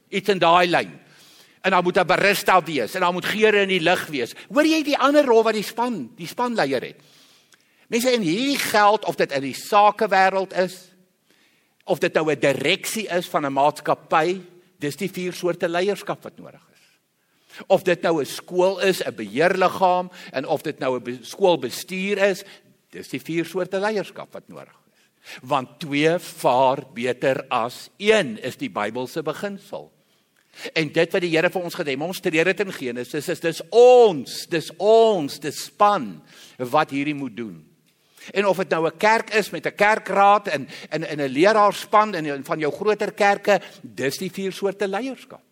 Iets 0.10 0.30
in 0.30 0.40
daai 0.40 0.68
lyn 0.68 1.05
en 1.66 1.72
dan 1.72 1.84
moet 1.84 1.98
'n 1.98 2.06
barista 2.06 2.64
wees 2.64 2.94
en 2.94 3.02
dan 3.02 3.14
moet 3.14 3.26
geure 3.26 3.62
in 3.62 3.68
die 3.68 3.82
lug 3.82 4.06
wees. 4.08 4.34
Hoor 4.54 4.66
jy 4.66 4.84
die 4.84 4.98
ander 4.98 5.26
rol 5.26 5.44
wat 5.44 5.54
die 5.54 5.64
span, 5.64 6.12
die 6.16 6.28
spanleier 6.28 6.82
het? 6.82 7.02
Mense 7.88 8.14
in 8.14 8.22
hierdie 8.22 8.60
geld 8.60 9.06
of 9.06 9.16
dit 9.16 9.32
in 9.32 9.42
die 9.42 9.56
sakewêreld 9.56 10.54
is 10.54 10.94
of 11.84 12.00
dit 12.00 12.14
nou 12.14 12.32
'n 12.32 12.40
direksie 12.40 13.08
is 13.08 13.28
van 13.28 13.46
'n 13.46 13.54
maatskappy, 13.54 14.42
dis 14.80 14.96
die 14.96 15.10
vier 15.10 15.34
soorte 15.34 15.68
leierskap 15.68 16.24
wat 16.24 16.38
nodig 16.38 16.62
is. 16.74 17.64
Of 17.68 17.84
dit 17.84 18.02
nou 18.02 18.22
'n 18.22 18.26
skool 18.26 18.80
is, 18.80 19.02
'n 19.02 19.16
beheerliggaam 19.16 20.12
en 20.32 20.46
of 20.46 20.62
dit 20.62 20.80
nou 20.80 21.00
'n 21.00 21.20
skoolbestuur 21.22 22.18
is, 22.18 22.44
dis 22.90 23.08
die 23.08 23.22
vier 23.22 23.46
soorte 23.46 23.80
leierskap 23.80 24.34
wat 24.34 24.48
nodig 24.48 24.76
is. 24.94 25.40
Want 25.42 25.80
twee 25.80 26.20
vaar 26.20 26.84
beter 26.94 27.46
as 27.50 27.90
een 27.98 28.38
is 28.42 28.58
die 28.58 28.70
Bybelse 28.70 29.24
beginsel. 29.24 29.95
En 30.74 30.92
dit 30.92 31.12
wat 31.12 31.22
die 31.22 31.32
Here 31.34 31.50
vir 31.52 31.62
ons 31.68 31.76
gedemonstreer 31.76 32.48
het 32.52 32.64
in 32.64 32.74
Genesis 32.74 33.30
is 33.30 33.44
dis 33.44 33.62
ons, 33.70 34.36
dis 34.48 34.72
ons, 34.78 35.40
dis 35.40 35.64
span 35.68 36.14
wat 36.58 36.94
hierdie 36.96 37.18
moet 37.18 37.36
doen. 37.36 37.58
En 38.34 38.48
of 38.50 38.58
dit 38.58 38.70
nou 38.70 38.88
'n 38.88 38.98
kerk 38.98 39.34
is 39.34 39.50
met 39.52 39.66
'n 39.66 39.76
kerkraad 39.76 40.48
en 40.48 40.68
in 40.92 41.04
in 41.04 41.22
'n 41.22 41.30
leraarspan 41.30 42.16
en 42.16 42.44
van 42.44 42.60
jou 42.60 42.72
groter 42.72 43.12
kerke, 43.12 43.62
dis 43.82 44.18
die 44.18 44.32
vier 44.32 44.52
soorte 44.52 44.88
leierskap. 44.88 45.44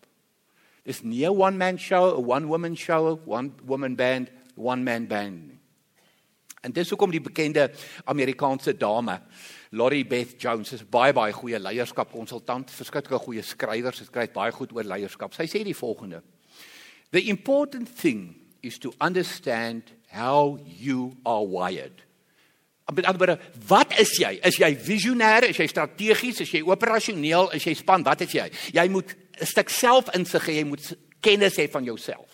Dis 0.82 1.02
nie 1.02 1.24
'n 1.26 1.36
one 1.40 1.56
man 1.56 1.78
show, 1.78 2.18
'n 2.18 2.24
one 2.24 2.46
woman 2.46 2.76
show, 2.76 3.20
one 3.26 3.52
woman 3.64 3.94
band, 3.94 4.28
one 4.56 4.82
man 4.82 5.06
band. 5.06 5.52
En 6.60 6.72
dis 6.72 6.88
hoekom 6.90 7.10
die 7.10 7.20
bekende 7.20 7.70
Amerikaanse 8.04 8.76
dame 8.76 9.20
Lori 9.74 10.04
Beth 10.06 10.38
Jones 10.38 10.72
is 10.72 10.84
baie 10.86 11.12
baie 11.12 11.34
goeie 11.34 11.58
leierskapkonsultant, 11.58 12.70
verskriklike 12.70 13.18
goeie 13.24 13.42
skrywer, 13.42 13.96
sy 13.96 14.06
skryf 14.06 14.30
baie 14.34 14.54
goed 14.54 14.72
oor 14.76 14.86
leierskap. 14.86 15.34
Sy 15.34 15.48
sê 15.50 15.64
die 15.66 15.74
volgende: 15.74 16.22
The 17.10 17.26
important 17.32 17.90
thing 17.90 18.36
is 18.62 18.78
to 18.78 18.94
understand 19.00 19.90
how 20.14 20.58
you 20.64 21.16
are 21.26 21.42
wired. 21.42 22.04
Met 22.92 23.06
ander 23.08 23.18
woorde, 23.18 23.38
wat 23.66 23.94
is 23.98 24.12
jy? 24.20 24.36
Is 24.44 24.58
jy 24.60 24.70
visionêr? 24.76 25.48
Is 25.48 25.58
jy 25.58 25.66
strategies? 25.72 26.42
Is 26.44 26.52
jy 26.52 26.60
operasioneel? 26.68 27.48
Is 27.56 27.64
jy 27.64 27.72
span? 27.78 28.04
Wat 28.04 28.20
is 28.22 28.34
jy? 28.36 28.44
Jy 28.76 28.88
moet 28.92 29.16
'n 29.40 29.46
stuk 29.46 29.68
selfinsig 29.68 30.44
hê, 30.46 30.54
jy 30.60 30.64
moet 30.64 30.96
kennis 31.20 31.56
hê 31.56 31.66
van 31.70 31.84
jouself. 31.84 32.28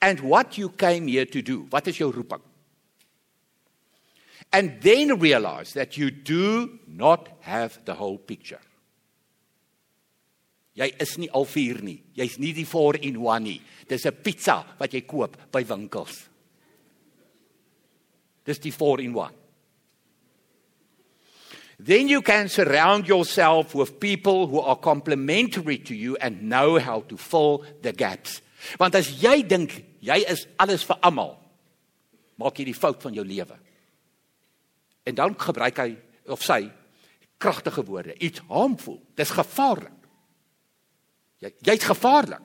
And 0.00 0.20
what 0.20 0.56
you 0.56 0.70
came 0.70 1.08
here 1.08 1.26
to 1.26 1.42
do? 1.42 1.66
Wat 1.70 1.86
is 1.86 1.98
jou 1.98 2.12
roeping? 2.12 2.42
And 4.52 4.80
then 4.80 5.18
realize 5.18 5.72
that 5.74 5.96
you 5.96 6.10
do 6.10 6.78
not 6.86 7.28
have 7.40 7.78
the 7.84 7.94
whole 7.94 8.18
picture. 8.18 8.60
Jy 10.78 10.92
is 11.02 11.16
nie 11.18 11.28
al 11.34 11.44
vier 11.48 11.80
nie. 11.82 11.98
Jy's 12.14 12.38
nie 12.38 12.52
die 12.54 12.66
4 12.68 13.00
in 13.02 13.18
1 13.18 13.42
nie. 13.42 13.60
Dis 13.88 14.06
'n 14.06 14.14
pizza 14.22 14.64
wat 14.78 14.92
jy 14.92 15.00
koop 15.00 15.36
by 15.50 15.64
winkels. 15.64 16.28
Dis 18.44 18.58
die 18.58 18.70
4 18.70 19.00
in 19.00 19.12
1. 19.12 19.34
Then 21.80 22.08
you 22.08 22.22
can 22.22 22.48
surround 22.48 23.06
yourself 23.06 23.74
with 23.74 24.00
people 24.00 24.46
who 24.46 24.60
are 24.60 24.76
complementary 24.76 25.78
to 25.78 25.94
you 25.94 26.16
and 26.20 26.42
know 26.42 26.78
how 26.78 27.00
to 27.02 27.16
fill 27.16 27.64
the 27.82 27.92
gaps. 27.92 28.40
Want 28.78 28.94
as 28.94 29.22
jy 29.22 29.42
dink 29.42 29.84
jy 30.00 30.24
is 30.28 30.46
alles 30.58 30.82
vir 30.82 30.96
almal, 31.02 31.38
maak 32.38 32.58
jy 32.58 32.64
die 32.64 32.74
fout 32.74 33.02
van 33.02 33.14
jou 33.14 33.24
lewe. 33.24 33.58
En 35.08 35.16
dan 35.16 35.36
gebruik 35.40 35.80
hy 35.80 35.92
of 36.28 36.44
sy 36.44 36.66
kragtige 37.40 37.84
woorde. 37.86 38.16
It's 38.20 38.42
harmful. 38.50 39.00
Dis 39.16 39.32
gevaarlik. 39.32 39.94
Jy 41.38 41.52
jy's 41.64 41.86
gevaarlik. 41.86 42.44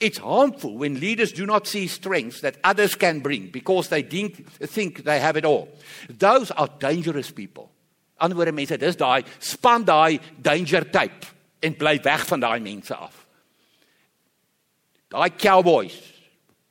It's 0.00 0.18
harmful 0.20 0.76
when 0.76 1.00
leaders 1.00 1.32
do 1.32 1.46
not 1.46 1.66
see 1.66 1.86
strengths 1.88 2.42
that 2.42 2.58
others 2.62 2.94
can 2.94 3.20
bring 3.20 3.48
because 3.50 3.88
they 3.88 4.02
think, 4.02 4.44
think 4.60 5.04
they 5.04 5.18
have 5.18 5.36
it 5.36 5.46
all. 5.46 5.68
Those 6.10 6.50
are 6.50 6.68
dangerous 6.78 7.30
people. 7.30 7.70
Anderswoorde 8.20 8.52
mense, 8.52 8.76
dis 8.76 8.98
daai 8.98 9.22
span 9.38 9.86
daai 9.86 10.18
danger 10.42 10.84
tape 10.90 11.28
en 11.62 11.76
bly 11.78 11.96
weg 12.04 12.26
van 12.26 12.42
daai 12.42 12.58
mense 12.60 12.94
af. 12.94 13.14
Daai 15.08 15.30
cowboys. 15.38 15.96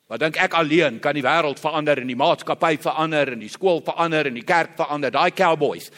Wat 0.08 0.22
dink 0.24 0.38
ek 0.40 0.56
alleen 0.56 1.02
kan 1.04 1.18
die 1.18 1.26
wêreld 1.26 1.60
verander 1.60 2.00
en 2.00 2.08
die 2.08 2.20
maatskappy 2.20 2.78
verander 2.80 3.34
en 3.34 3.42
die 3.44 3.52
skool 3.52 3.82
verander 3.84 4.30
en 4.30 4.38
die 4.40 4.46
kerk 4.48 4.78
verander. 4.80 5.12
Daai 5.12 5.36
cowboys 5.36 5.90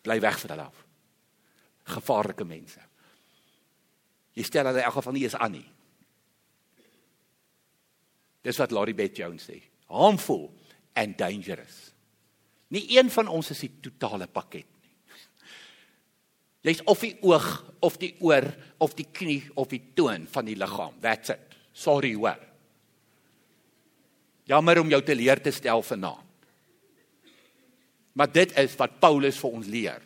bly 0.00 0.16
weg 0.24 0.38
van 0.40 0.54
hulle 0.54 0.68
af. 0.70 0.86
Gevaarlike 1.90 2.46
mense. 2.48 2.80
Jy 4.38 4.46
stel 4.46 4.70
hulle 4.70 4.80
in 4.80 4.88
elk 4.88 4.96
geval 4.96 5.16
nie 5.18 5.26
eens 5.26 5.36
aan 5.36 5.56
nie. 5.58 5.66
Dis 8.46 8.56
wat 8.62 8.72
Laurie 8.72 8.96
Beth 8.96 9.20
Jones 9.20 9.44
sê. 9.50 9.58
Harmful 9.92 10.48
and 10.96 11.18
dangerous. 11.20 11.90
Nie 12.72 12.86
een 12.96 13.10
van 13.12 13.28
ons 13.28 13.50
is 13.52 13.64
die 13.66 13.72
totale 13.84 14.30
pakket 14.32 14.64
nie. 14.64 14.94
Jy's 16.70 16.80
of 16.88 17.02
die 17.04 17.16
oog 17.20 17.50
of 17.84 17.98
die 18.00 18.14
oor 18.24 18.46
of 18.80 18.96
die 18.96 19.08
knie 19.12 19.42
of 19.60 19.68
die 19.68 19.82
toon 19.98 20.24
van 20.30 20.48
die 20.48 20.56
liggaam. 20.56 20.96
That's 21.04 21.34
it. 21.34 21.58
Sorry 21.76 22.14
hoor. 22.16 22.49
Jammer 24.50 24.80
om 24.82 24.90
jou 24.90 24.98
te 25.06 25.14
leer 25.14 25.38
te 25.42 25.52
stel 25.54 25.82
vanaand. 25.86 26.26
Maar 28.18 28.32
dit 28.32 28.52
is 28.58 28.74
wat 28.80 28.98
Paulus 28.98 29.38
vir 29.38 29.56
ons 29.60 29.66
leer 29.70 30.02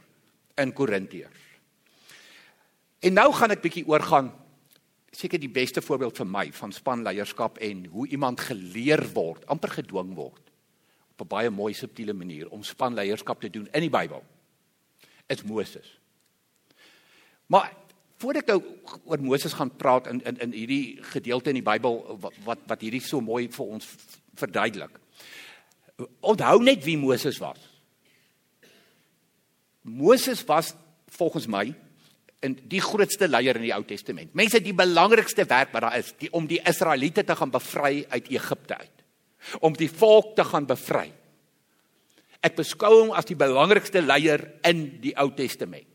in 0.60 0.72
Korintiërs. 0.76 1.44
En 3.04 3.16
nou 3.16 3.30
gaan 3.36 3.54
ek 3.54 3.62
bietjie 3.64 3.86
oorgaan 3.88 4.28
seker 5.14 5.40
die 5.40 5.50
beste 5.52 5.82
voorbeeld 5.84 6.18
vir 6.20 6.28
my 6.28 6.44
van 6.56 6.72
spanleierskap 6.74 7.58
en 7.64 7.84
hoe 7.92 8.06
iemand 8.12 8.42
geleer 8.44 9.02
word, 9.14 9.44
amper 9.48 9.78
gedwing 9.80 10.14
word 10.18 10.42
op 11.14 11.22
'n 11.22 11.30
baie 11.30 11.50
mooi 11.50 11.72
subtiele 11.74 12.12
manier 12.12 12.48
om 12.50 12.62
spanleierskap 12.62 13.40
te 13.40 13.50
doen 13.50 13.68
in 13.72 13.80
die 13.80 13.90
Bybel. 13.90 14.22
Is 15.28 15.42
Moses. 15.42 15.98
Maar 17.46 17.72
voordat 18.18 18.42
ek 18.42 18.48
nou 18.48 18.62
oor 19.04 19.20
Moses 19.20 19.52
gaan 19.52 19.76
praat 19.76 20.06
in 20.06 20.20
in 20.24 20.38
in 20.40 20.52
hierdie 20.52 20.98
gedeelte 21.02 21.48
in 21.50 21.62
die 21.62 21.70
Bybel 21.70 22.18
wat 22.20 22.32
wat, 22.44 22.58
wat 22.66 22.80
hierdie 22.80 23.00
so 23.00 23.20
mooi 23.20 23.48
vir 23.48 23.66
ons 23.66 23.86
verduidelik. 24.38 24.98
Onthou 26.24 26.58
net 26.62 26.82
wie 26.84 26.96
Moses 26.98 27.38
was. 27.42 27.60
Moses 29.84 30.42
was 30.48 30.72
volgens 31.14 31.46
my 31.46 31.68
in 32.44 32.56
die 32.68 32.80
grootste 32.82 33.28
leier 33.28 33.56
in 33.56 33.66
die 33.66 33.74
Ou 33.74 33.82
Testament. 33.88 34.34
Mense 34.36 34.60
die 34.60 34.74
belangrikste 34.76 35.46
werk 35.48 35.72
wat 35.72 35.86
daar 35.86 35.98
is, 35.98 36.12
die, 36.20 36.30
om 36.36 36.48
die 36.48 36.60
Israeliete 36.66 37.24
te 37.24 37.36
gaan 37.36 37.52
bevry 37.52 38.04
uit 38.10 38.28
Egipte 38.32 38.76
uit. 38.80 39.04
Om 39.64 39.76
die 39.76 39.90
volk 39.92 40.34
te 40.36 40.44
gaan 40.48 40.66
bevry. 40.68 41.08
Ek 42.44 42.56
beskou 42.58 42.92
hom 42.98 43.14
as 43.16 43.28
die 43.28 43.38
belangrikste 43.38 44.02
leier 44.04 44.42
in 44.68 44.86
die 45.00 45.14
Ou 45.20 45.30
Testament. 45.36 45.93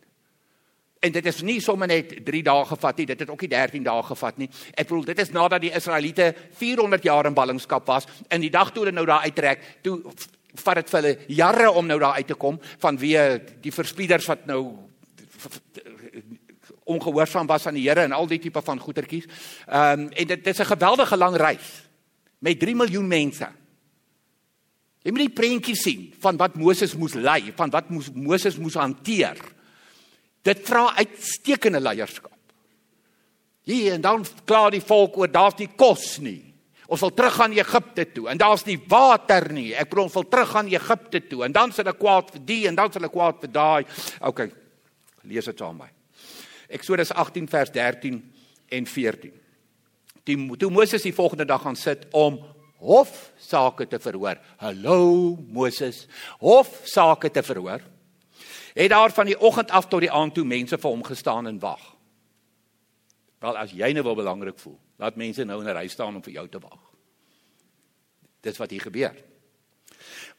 En 0.99 1.11
dit 1.11 1.25
is 1.25 1.41
nie 1.47 1.61
sommer 1.63 1.87
net 1.87 2.11
3 2.25 2.41
dae 2.43 2.65
gevat 2.65 2.97
nie, 2.97 3.05
dit 3.05 3.19
het 3.19 3.29
ook 3.29 3.41
nie 3.45 3.51
13 3.53 3.83
dae 3.83 4.03
gevat 4.03 4.41
nie. 4.41 4.49
Ek 4.73 4.89
bedoel, 4.89 5.05
dit 5.13 5.21
is 5.23 5.31
nadat 5.31 5.63
die 5.63 5.71
Israeliete 5.71 6.33
400 6.59 7.03
jaar 7.07 7.29
in 7.29 7.37
ballingskap 7.37 7.87
was 7.87 8.07
en 8.27 8.43
die 8.43 8.51
dag 8.51 8.73
toe 8.73 8.83
hulle 8.83 8.95
nou 8.95 9.05
daar 9.07 9.23
uittrek, 9.23 9.63
toe 9.81 10.01
vat 10.59 10.81
dit 10.81 10.89
vir 10.91 10.99
hulle 10.99 11.15
jare 11.31 11.71
om 11.71 11.87
nou 11.87 11.99
daar 12.01 12.19
uit 12.19 12.27
te 12.27 12.35
kom 12.39 12.57
vanweë 12.83 13.25
die 13.63 13.71
verspieders 13.71 14.27
wat 14.27 14.43
nou 14.49 14.63
ongehoorsaam 16.89 17.47
was 17.47 17.67
aan 17.69 17.77
die 17.77 17.85
Here 17.87 18.03
en 18.03 18.15
al 18.17 18.27
die 18.27 18.39
tipe 18.41 18.61
van 18.65 18.81
goetertjies. 18.81 19.29
Ehm 19.67 20.07
um, 20.07 20.09
en 20.09 20.27
dit, 20.27 20.43
dit 20.43 20.53
is 20.53 20.59
'n 20.59 20.73
geweldige 20.73 21.17
lang 21.17 21.35
reis 21.37 21.69
met 22.39 22.59
3 22.59 22.75
miljoen 22.75 23.07
mense. 23.07 23.47
Jy 25.03 25.11
moet 25.11 25.27
die 25.27 25.39
prentjie 25.41 25.75
sien 25.75 26.13
van 26.19 26.37
wat 26.37 26.55
Moses 26.55 26.95
moes 26.95 27.13
lei, 27.13 27.53
van 27.55 27.69
wat 27.69 27.89
moes 27.89 28.11
Moses 28.13 28.57
moes 28.57 28.73
hanteer. 28.73 29.37
Dit 30.45 30.61
vra 30.67 30.89
uitstekende 30.97 31.81
leierskap. 31.83 32.35
Hier 33.69 33.93
en 33.93 34.01
dan 34.01 34.25
klaar 34.49 34.71
die 34.73 34.83
volk 34.83 35.17
oor 35.19 35.31
daar's 35.31 35.59
nie 35.59 35.69
kos 35.77 36.17
nie. 36.23 36.41
Ons 36.89 37.03
wil 37.05 37.11
terug 37.13 37.35
gaan 37.37 37.53
Egipte 37.53 38.07
toe 38.15 38.29
en 38.31 38.39
daar's 38.41 38.65
nie 38.65 38.79
water 38.89 39.45
nie. 39.53 39.67
Ek 39.77 39.91
bedoel 39.91 40.07
ons 40.07 40.15
wil 40.17 40.25
terug 40.25 40.49
gaan 40.55 40.71
Egipte 40.71 41.21
toe 41.29 41.43
en 41.45 41.53
dan 41.53 41.73
sal 41.75 41.91
ek 41.91 41.99
kwaad 42.01 42.31
vir 42.33 42.45
die 42.47 42.63
en 42.69 42.79
dan 42.79 42.89
sal 42.93 43.05
ek 43.05 43.13
kwaad 43.13 43.43
vir 43.43 43.51
daai. 43.53 43.83
OK. 44.25 44.47
Lees 45.29 45.51
dit 45.51 45.61
saam 45.61 45.77
met 45.77 45.85
my. 45.85 46.31
Eksodus 46.79 47.11
18 47.13 47.49
vers 47.49 47.73
13 47.75 48.17
en 48.79 48.89
14. 48.89 49.35
Die 50.29 50.37
toe 50.61 50.71
Moses 50.73 51.05
die 51.05 51.13
volgende 51.13 51.45
dag 51.49 51.61
gaan 51.61 51.77
sit 51.77 52.07
om 52.13 52.39
hofsaake 52.79 53.85
te 53.89 53.99
verhoor. 54.01 54.39
Hallo 54.61 55.37
Moses, 55.51 56.05
hofsaake 56.41 57.29
te 57.33 57.43
verhoor. 57.45 57.83
Het 58.73 58.89
daar 58.89 59.11
van 59.11 59.25
die 59.25 59.39
oggend 59.39 59.71
af 59.71 59.87
tot 59.87 60.03
die 60.05 60.11
aand 60.11 60.33
toe 60.33 60.45
mense 60.45 60.77
vir 60.77 60.89
hom 60.89 61.03
gestaan 61.03 61.47
en 61.47 61.59
wag. 61.59 61.95
Wel 63.39 63.57
as 63.57 63.71
jy 63.71 63.91
nou 63.95 64.03
wel 64.03 64.19
belangrik 64.19 64.59
voel, 64.59 64.77
laat 64.99 65.15
mense 65.15 65.43
nou 65.43 65.61
in 65.61 65.69
'n 65.69 65.77
ry 65.77 65.87
staan 65.87 66.15
om 66.15 66.23
vir 66.23 66.33
jou 66.33 66.47
te 66.47 66.59
wag. 66.59 66.79
Dis 68.41 68.57
wat 68.57 68.69
hier 68.69 68.81
gebeur. 68.81 69.15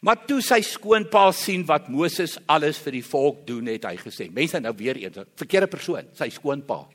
Maar 0.01 0.27
toe 0.27 0.41
sy 0.41 0.61
skoonpa 0.61 1.33
sien 1.33 1.67
wat 1.67 1.89
Moses 1.89 2.39
alles 2.47 2.79
vir 2.79 2.93
die 2.93 3.05
volk 3.05 3.47
doen, 3.47 3.67
het 3.67 3.85
hy 3.85 3.97
gesê: 3.97 4.31
"Mense, 4.33 4.61
nou 4.61 4.75
weer 4.77 4.97
eens, 4.97 5.19
verkeerde 5.37 5.67
persoon, 5.67 6.09
sy 6.13 6.29
skoonpa." 6.29 6.89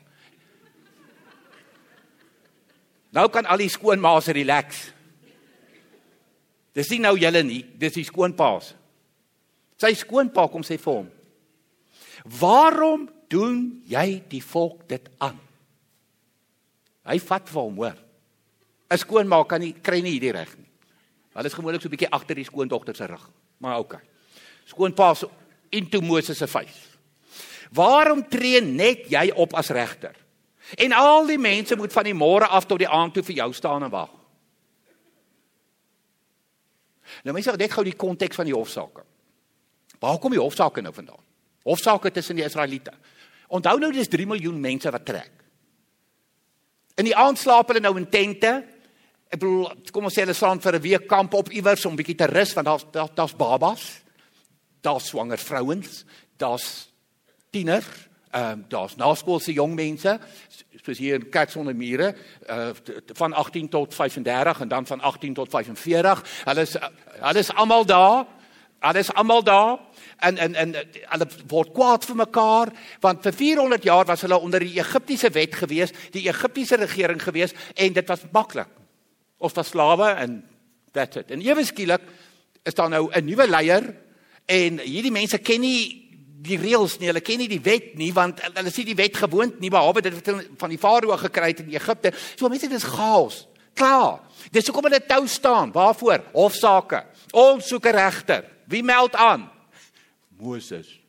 Nou 3.16 3.30
kan 3.30 3.46
al 3.46 3.58
die 3.58 3.70
skoonmaas 3.70 4.28
relax. 4.28 4.92
Dis 6.76 6.90
nie 6.90 7.00
nou 7.00 7.14
julle 7.18 7.44
nie, 7.44 7.62
dis 7.80 7.94
die 7.94 8.04
skoonpaas. 8.04 8.74
Sy 9.80 9.94
skoonpa 9.94 10.50
kom 10.52 10.64
sê 10.68 10.78
vir 10.78 10.94
hom: 10.94 11.08
"Waarom 12.26 13.10
doen 13.28 13.82
jy 13.86 14.24
die 14.28 14.44
volk 14.44 14.88
dit 14.88 15.10
aan?" 15.18 15.40
Hy 17.06 17.20
vat 17.20 17.50
vir 17.50 17.62
hom, 17.62 17.76
hoor. 17.76 17.98
'n 18.90 18.98
Skoonma 18.98 19.44
kan 19.46 19.62
nie 19.62 19.74
kry 19.74 20.02
nie 20.02 20.18
hierdie 20.18 20.34
reg 20.34 20.58
nie. 20.58 20.70
Hulle 21.36 21.46
is 21.46 21.54
gewoonlik 21.54 21.82
so 21.82 21.88
'n 21.88 21.92
bietjie 21.92 22.12
agter 22.12 22.36
die 22.36 22.46
skoondogter 22.46 22.96
se 22.96 23.06
rug. 23.06 23.30
Maar 23.58 23.80
okay. 23.80 24.02
Skoonpa 24.66 25.14
se 25.14 25.28
into 25.70 26.02
Moses 26.02 26.38
se 26.38 26.48
face. 26.48 26.98
Waarom 27.72 28.28
tree 28.30 28.62
net 28.62 29.10
jy 29.10 29.32
op 29.36 29.54
as 29.54 29.70
regter? 29.70 30.16
En 30.78 30.92
al 30.92 31.28
die 31.28 31.38
mense 31.38 31.76
moet 31.76 31.94
van 31.94 32.04
die 32.04 32.14
môre 32.14 32.48
af 32.48 32.66
tot 32.66 32.80
die 32.80 32.90
aand 32.90 33.14
toe 33.14 33.24
vir 33.24 33.36
jou 33.36 33.54
staan 33.54 33.84
en 33.84 33.90
wag. 33.90 34.10
Nou 37.24 37.34
mense, 37.34 37.54
net 37.58 37.74
gou 37.74 37.84
die 37.84 37.96
konteks 37.96 38.36
van 38.36 38.46
die 38.46 38.56
hofsaake. 38.56 39.04
Waar 40.00 40.18
kom 40.20 40.32
die 40.32 40.42
hofsaake 40.42 40.82
nou 40.82 40.94
vandaan? 40.94 41.22
Hofsaake 41.66 42.12
tussen 42.14 42.38
die 42.38 42.46
Israeliete. 42.46 42.94
Onthou 43.48 43.80
nou 43.82 43.92
dis 43.94 44.10
3 44.12 44.28
miljoen 44.30 44.60
mense 44.62 44.92
wat 44.92 45.06
trek. 45.06 45.32
In 46.96 47.10
die 47.10 47.16
aand 47.18 47.42
slaap 47.42 47.72
hulle 47.72 47.84
nou 47.84 47.98
in 48.00 48.10
tente 48.10 48.54
Ek 49.36 49.42
bedoel, 49.42 49.72
kom 49.92 50.06
ons 50.08 50.14
sê 50.16 50.24
hulle 50.24 50.36
staan 50.38 50.62
vir 50.62 50.76
'n 50.78 50.82
week 50.82 51.08
kamp 51.10 51.34
op 51.34 51.50
iewers 51.52 51.86
om 51.86 51.96
bietjie 51.96 52.16
te 52.16 52.28
rus 52.30 52.54
want 52.54 52.68
daar's 52.68 52.86
daar's 52.92 53.16
daar 53.16 53.36
babas. 53.36 54.02
Daar's 54.82 55.08
swanger 55.08 55.38
vrouens, 55.38 56.06
daar's 56.38 56.88
tieners, 57.52 57.90
ehm 58.32 58.52
um, 58.52 58.66
daar's 58.70 58.96
naskoolse 58.96 59.54
jong 59.54 59.76
mense 59.76 60.20
soos 60.86 60.98
hier 60.98 61.16
in 61.16 61.30
Kats 61.30 61.56
onder 61.56 61.76
mure 61.76 62.16
uh, 62.50 62.70
van 63.14 63.34
18 63.34 63.70
tot 63.70 63.94
35 63.94 64.60
en 64.62 64.68
dan 64.68 64.86
van 64.86 65.02
18 65.02 65.34
tot 65.34 65.50
45. 65.50 66.24
Hulle 66.46 66.62
is 66.62 66.78
hulle 67.20 67.40
is 67.40 67.54
almal 67.54 67.86
daar. 67.86 68.26
Hulle 68.80 69.00
is 69.00 69.14
almal 69.14 69.44
daar 69.44 69.80
en 70.20 70.38
en 70.38 70.56
en 70.56 70.76
hulle 71.12 71.28
word 71.48 71.74
kwaad 71.74 72.06
vir 72.06 72.16
mekaar 72.16 72.72
want 73.04 73.24
vir 73.24 73.34
400 73.34 73.84
jaar 73.84 74.06
was 74.06 74.22
hulle 74.22 74.40
onder 74.40 74.60
die 74.60 74.80
Egiptiese 74.80 75.30
wet 75.30 75.56
gewees, 75.56 75.94
die 76.12 76.28
Egiptiese 76.30 76.76
regering 76.76 77.22
gewees 77.22 77.54
en 77.74 77.94
dit 77.94 78.08
was 78.08 78.26
maklik 78.32 78.72
of 79.38 79.54
was 79.54 79.70
slawe 79.70 80.14
en 80.16 80.44
that's 80.94 81.18
it. 81.18 81.32
En 81.32 81.42
ewe 81.42 81.66
skielik 81.66 82.02
is 82.64 82.74
daar 82.74 82.90
nou 82.90 83.10
'n 83.12 83.26
nuwe 83.26 83.48
leier 83.48 83.96
en 84.46 84.80
hierdie 84.80 85.12
mense 85.12 85.38
ken 85.38 85.62
nie 85.62 86.02
die 86.46 86.58
reëls 86.58 87.00
nie, 87.00 87.08
hulle 87.08 87.22
ken 87.22 87.38
nie 87.38 87.50
die 87.50 87.62
wet 87.62 87.96
nie 87.98 88.12
want 88.14 88.42
hulle 88.42 88.72
sien 88.72 88.86
die 88.86 88.96
wet 88.96 89.18
gewoond 89.18 89.60
nie 89.60 89.70
behalwe 89.70 90.02
dit 90.02 90.14
wat 90.14 90.46
van 90.58 90.70
die 90.70 90.78
farao 90.78 91.18
gekry 91.18 91.48
het 91.48 91.60
in 91.60 91.74
Egipte. 91.74 92.14
So 92.36 92.50
mense 92.50 92.68
dis 92.68 92.84
chaos. 92.84 93.48
Klaar. 93.76 94.22
Dis 94.52 94.68
hoekom 94.68 94.88
hulle 94.88 95.02
tou 95.04 95.28
staan. 95.28 95.72
Waarvoor? 95.72 96.24
Hofsaake. 96.34 97.04
Ons 97.34 97.68
soek 97.68 97.86
'n 97.86 97.96
regter. 97.96 98.46
Wie 98.68 98.84
meld 98.84 99.16
aan? 99.16 99.55
Moses. 100.38 101.00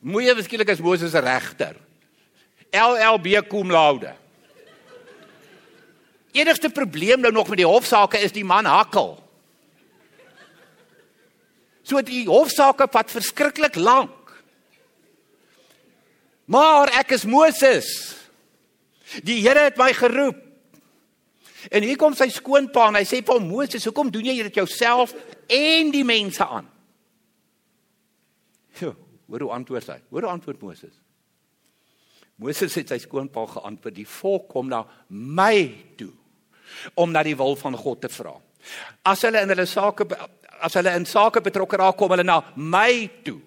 Moeie 0.00 0.34
beskiklik 0.36 0.68
is 0.68 0.80
Moses 0.84 1.14
'n 1.14 1.24
regter. 1.24 1.76
LLB 2.70 3.48
cum 3.48 3.70
laude. 3.70 4.14
Enigste 6.32 6.70
probleem 6.70 7.20
nou 7.20 7.32
nog 7.32 7.48
met 7.48 7.58
die 7.58 7.66
hofsaake 7.66 8.18
is 8.18 8.32
die 8.32 8.44
man 8.44 8.64
hakkel. 8.64 9.16
So 11.82 12.02
die 12.02 12.26
hofsaake 12.26 12.88
vat 12.90 13.10
verskriklik 13.10 13.74
lank. 13.74 14.42
Maar 16.44 16.88
ek 17.00 17.10
is 17.16 17.24
Moses. 17.24 17.88
Die 19.22 19.40
Here 19.40 19.68
het 19.68 19.78
my 19.78 19.92
geroep. 19.92 20.42
En 21.70 21.82
hier 21.82 21.96
kom 21.98 22.14
sy 22.14 22.28
skoonpa 22.30 22.88
en 22.88 22.94
hy 22.94 23.04
sê 23.06 23.22
vir 23.24 23.40
Moses, 23.40 23.84
"Hoekom 23.84 24.10
doen 24.10 24.24
jy 24.24 24.42
dit 24.42 24.54
jouself 24.54 25.14
en 25.46 25.90
die 25.90 26.04
mense 26.04 26.46
aan?" 26.46 26.68
Jo, 28.80 28.94
hoor 29.26 29.40
hoe 29.40 29.52
antwoord 29.56 29.86
hy. 29.86 30.00
Hoor 30.10 30.28
hoe 30.28 30.30
antwoord 30.30 30.62
Moses. 30.62 30.94
Moses 32.36 32.74
het 32.76 32.92
sy 32.92 32.98
skoonpa 33.00 33.46
geantwoord: 33.46 33.94
"Die 33.94 34.08
volk 34.08 34.48
kom 34.52 34.68
na 34.68 34.84
my 35.08 35.74
toe 35.96 36.12
om 36.94 37.12
na 37.12 37.22
die 37.22 37.36
wil 37.36 37.56
van 37.56 37.76
God 37.76 38.00
te 38.00 38.08
vra. 38.12 38.34
As 39.06 39.22
hulle 39.22 39.40
in 39.40 39.52
hulle 39.52 39.66
sake 39.66 40.06
as 40.60 40.74
hulle 40.74 40.94
in 40.96 41.04
sake 41.06 41.42
betrokke 41.44 41.76
raak, 41.76 41.96
kom 41.96 42.10
hulle 42.10 42.24
na 42.24 42.40
my 42.56 43.08
toe. 43.24 43.40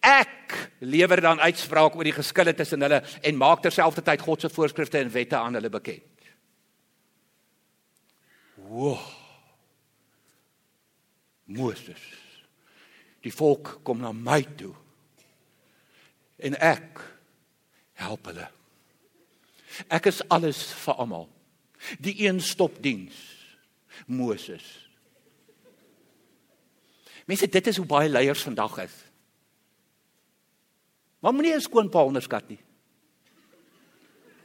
Ek 0.00 0.54
lewer 0.80 1.20
dan 1.20 1.40
uitspraak 1.44 1.96
oor 1.96 2.08
die 2.08 2.16
geskille 2.16 2.54
tussen 2.56 2.82
hulle 2.82 3.02
en 3.22 3.36
maak 3.36 3.62
terselfdertyd 3.62 4.24
God 4.24 4.40
se 4.40 4.48
voorskrifte 4.48 4.98
en 4.98 5.12
wette 5.12 5.36
aan 5.36 5.54
hulle 5.54 5.70
bekend." 5.70 6.04
Wow. 8.68 9.17
Moses. 11.48 12.02
Die 13.24 13.32
volk 13.34 13.78
kom 13.82 14.02
na 14.02 14.12
my 14.12 14.42
toe. 14.58 14.74
En 16.38 16.54
ek 16.62 17.00
help 17.98 18.28
hulle. 18.30 18.46
Ek 19.90 20.08
is 20.10 20.20
alles 20.32 20.60
vir 20.84 21.00
almal. 21.00 21.26
Die 22.02 22.14
een 22.26 22.40
stop 22.44 22.78
diens. 22.82 23.16
Moses. 24.06 24.64
Mense, 27.28 27.48
dit 27.50 27.66
is 27.66 27.76
hoe 27.80 27.88
baie 27.88 28.08
leiers 28.08 28.44
vandag 28.46 28.78
is. 28.84 28.94
Maar 31.18 31.34
moenie 31.34 31.54
'n 31.54 31.60
skoonpa 31.60 32.04
onderskat 32.04 32.48
nie. 32.48 32.60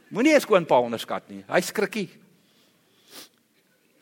Moenie 0.08 0.34
'n 0.34 0.40
skoonpa 0.40 0.80
onderskat 0.80 1.28
nie. 1.28 1.44
Hy 1.48 1.60
skrikkie 1.60 2.10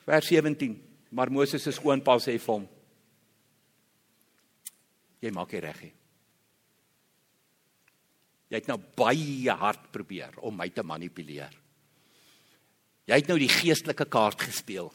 vers 0.05 0.27
17. 0.27 0.83
Maar 1.09 1.31
Moses 1.31 1.63
se 1.63 1.71
skoonpa 1.71 2.19
sê 2.19 2.39
vir 2.39 2.55
hom: 2.55 2.69
Jy 5.23 5.31
maak 5.35 5.53
dit 5.55 5.63
reg. 5.63 5.83
Jy 8.53 8.59
het 8.59 8.69
nou 8.69 8.79
baie 8.99 9.55
hard 9.57 9.87
probeer 9.95 10.35
om 10.45 10.59
my 10.59 10.69
te 10.75 10.85
manipuleer. 10.85 11.55
Jy 13.09 13.19
het 13.19 13.31
nou 13.31 13.39
die 13.41 13.51
geestelike 13.51 14.07
kaart 14.11 14.45
gespeel. 14.45 14.91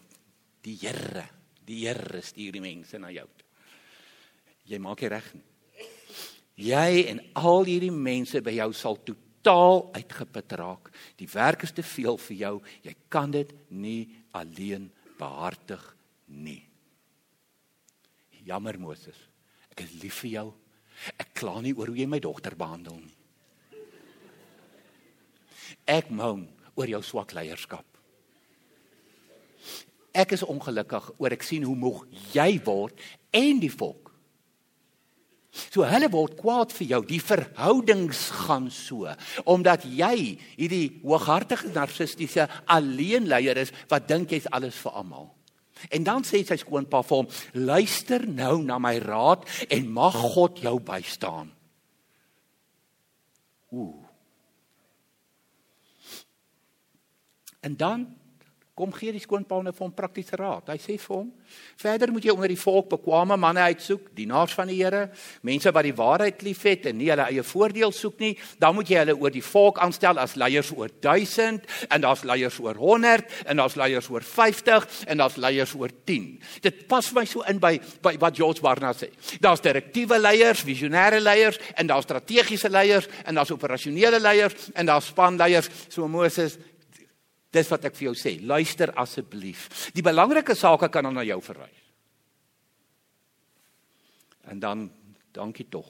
Die 0.64 0.76
Here, 0.82 1.26
die 1.66 1.86
Here 1.88 2.22
stuur 2.22 2.58
die 2.60 2.64
mense 2.64 3.00
na 3.02 3.10
jou. 3.16 3.26
Jy 4.68 4.80
maak 4.84 5.02
dit 5.02 5.12
reg. 5.12 5.32
Jy 6.58 7.08
en 7.14 7.22
al 7.40 7.68
hierdie 7.70 7.94
mense 7.94 8.42
by 8.44 8.56
jou 8.58 8.70
sal 8.76 9.00
totaal 9.08 9.84
uitgeput 9.96 10.56
raak. 10.60 10.92
Die 11.18 11.30
werk 11.32 11.64
is 11.68 11.74
te 11.74 11.86
veel 11.86 12.18
vir 12.28 12.38
jou. 12.42 12.54
Jy 12.84 12.96
kan 13.14 13.32
dit 13.32 13.54
nie 13.70 14.10
alleen 14.36 14.90
behartig 15.18 15.84
nie. 16.28 16.62
Jammer 18.48 18.80
Moses. 18.80 19.18
Ek 19.78 19.86
is 19.86 19.94
lief 20.02 20.24
vir 20.24 20.32
jou. 20.32 20.48
Ek 21.22 21.36
kla 21.38 21.60
nie 21.62 21.76
oor 21.78 21.92
hoe 21.92 22.00
jy 22.00 22.08
my 22.10 22.18
dogter 22.18 22.58
behandel 22.58 22.98
nie. 22.98 23.14
Ek 25.86 26.10
moan 26.10 26.48
oor 26.74 26.90
jou 26.90 27.04
swak 27.06 27.36
leierskap. 27.38 27.86
Ek 30.18 30.34
is 30.34 30.42
ongelukkig 30.42 31.12
oor 31.22 31.36
ek 31.38 31.46
sien 31.46 31.68
hoe 31.68 31.78
moeg 31.78 32.02
jy 32.34 32.58
word 32.66 32.98
en 33.38 33.62
die 33.62 33.70
volk. 33.70 34.10
So 35.70 35.86
hulle 35.86 36.10
word 36.10 36.34
kwaad 36.42 36.74
vir 36.74 36.90
jou. 36.96 37.02
Die 37.06 37.22
verhoudings 37.22 38.28
gaan 38.48 38.72
so 38.74 39.14
omdat 39.46 39.86
jy 39.86 40.40
hierdie 40.58 40.98
hooghartige 41.06 41.70
narcistiese 41.70 42.50
alleenleier 42.66 43.62
is 43.62 43.74
wat 43.94 44.10
dink 44.10 44.34
jy's 44.34 44.50
alles 44.50 44.82
vir 44.82 44.98
almal. 44.98 45.37
En 45.90 46.04
dan 46.04 46.24
sê 46.24 46.44
sy 46.46 46.58
skoonpa 46.58 47.04
vir 47.04 47.18
hom: 47.18 47.28
"Luister 47.54 48.28
nou 48.28 48.64
na 48.64 48.80
my 48.80 48.98
raad 49.00 49.46
en 49.70 49.92
mag 49.92 50.14
God 50.14 50.60
jou 50.60 50.80
bystaan." 50.80 51.52
Ooh. 53.72 54.06
En 57.60 57.76
dan 57.76 58.17
kom 58.78 58.92
gee 58.94 59.12
die 59.16 59.22
skoonpa 59.24 59.58
nou 59.66 59.74
vir 59.74 59.86
hom 59.88 59.94
praktiese 59.96 60.38
raad. 60.38 60.70
Hy 60.70 60.78
sê 60.78 60.98
vir 61.02 61.16
hom: 61.16 61.32
"Verder 61.82 62.12
moet 62.14 62.26
jy 62.26 62.34
onder 62.36 62.52
die 62.52 62.60
volk 62.62 62.90
bekwame 62.92 63.38
manne 63.38 63.64
uitsoek, 63.74 64.12
dienaars 64.16 64.54
van 64.54 64.68
die 64.70 64.78
Here, 64.78 65.10
mense 65.42 65.72
wat 65.74 65.84
die 65.84 65.96
waarheid 65.98 66.44
liefhet 66.46 66.86
en 66.86 66.98
nie 66.98 67.10
hulle 67.10 67.26
eie 67.26 67.44
voordeel 67.44 67.92
soek 67.92 68.20
nie. 68.20 68.38
Dan 68.60 68.76
moet 68.76 68.90
jy 68.90 69.02
hulle 69.02 69.16
oor 69.18 69.34
die 69.34 69.42
volk 69.42 69.82
aanstel 69.82 70.20
as 70.22 70.36
leiers 70.36 70.70
oor 70.76 70.90
1000 71.02 71.66
en 71.90 72.02
daar's 72.02 72.24
leiers 72.24 72.60
oor 72.60 72.76
100 72.76 73.26
en 73.48 73.58
daar's 73.58 73.76
leiers 73.76 74.10
oor 74.10 74.22
50 74.22 74.88
en 75.08 75.18
daar's 75.18 75.38
leiers 75.38 75.74
oor 75.74 75.90
10. 76.06 76.40
Dit 76.62 76.88
pas 76.88 77.12
my 77.14 77.26
so 77.26 77.42
in 77.50 77.60
by 77.60 77.80
by 78.02 78.16
wat 78.22 78.38
George 78.38 78.62
Barna 78.62 78.94
sê. 78.94 79.10
Daar's 79.42 79.62
direktiewe 79.66 80.20
leiers, 80.22 80.62
visionêre 80.62 81.20
leiers 81.20 81.58
en 81.76 81.88
daar's 81.88 82.06
strategiese 82.06 82.70
leiers 82.70 83.10
en 83.26 83.36
daar's 83.36 83.52
operasionele 83.52 84.20
leiers 84.20 84.70
en 84.76 84.86
daar's 84.86 85.10
spanleiers. 85.10 85.70
So 85.90 86.08
Moses 86.08 86.58
Dis 87.52 87.70
wat 87.72 87.88
ek 87.88 87.96
vir 87.96 88.10
jou 88.10 88.16
sê. 88.18 88.38
Luister 88.44 88.92
asseblief. 89.00 89.92
Die 89.96 90.04
belangrike 90.06 90.56
sake 90.56 90.90
kan 90.92 91.08
dan 91.08 91.16
na 91.18 91.24
jou 91.28 91.40
verwys. 91.42 91.84
En 94.52 94.60
dan 94.60 94.88
dankie 95.36 95.68
tog. 95.70 95.90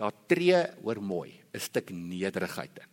Daar 0.00 0.14
tree 0.26 0.62
oor 0.82 1.02
mooi 1.02 1.40
'n 1.52 1.60
stuk 1.60 1.90
nederigheid 1.90 2.78
in 2.78 2.88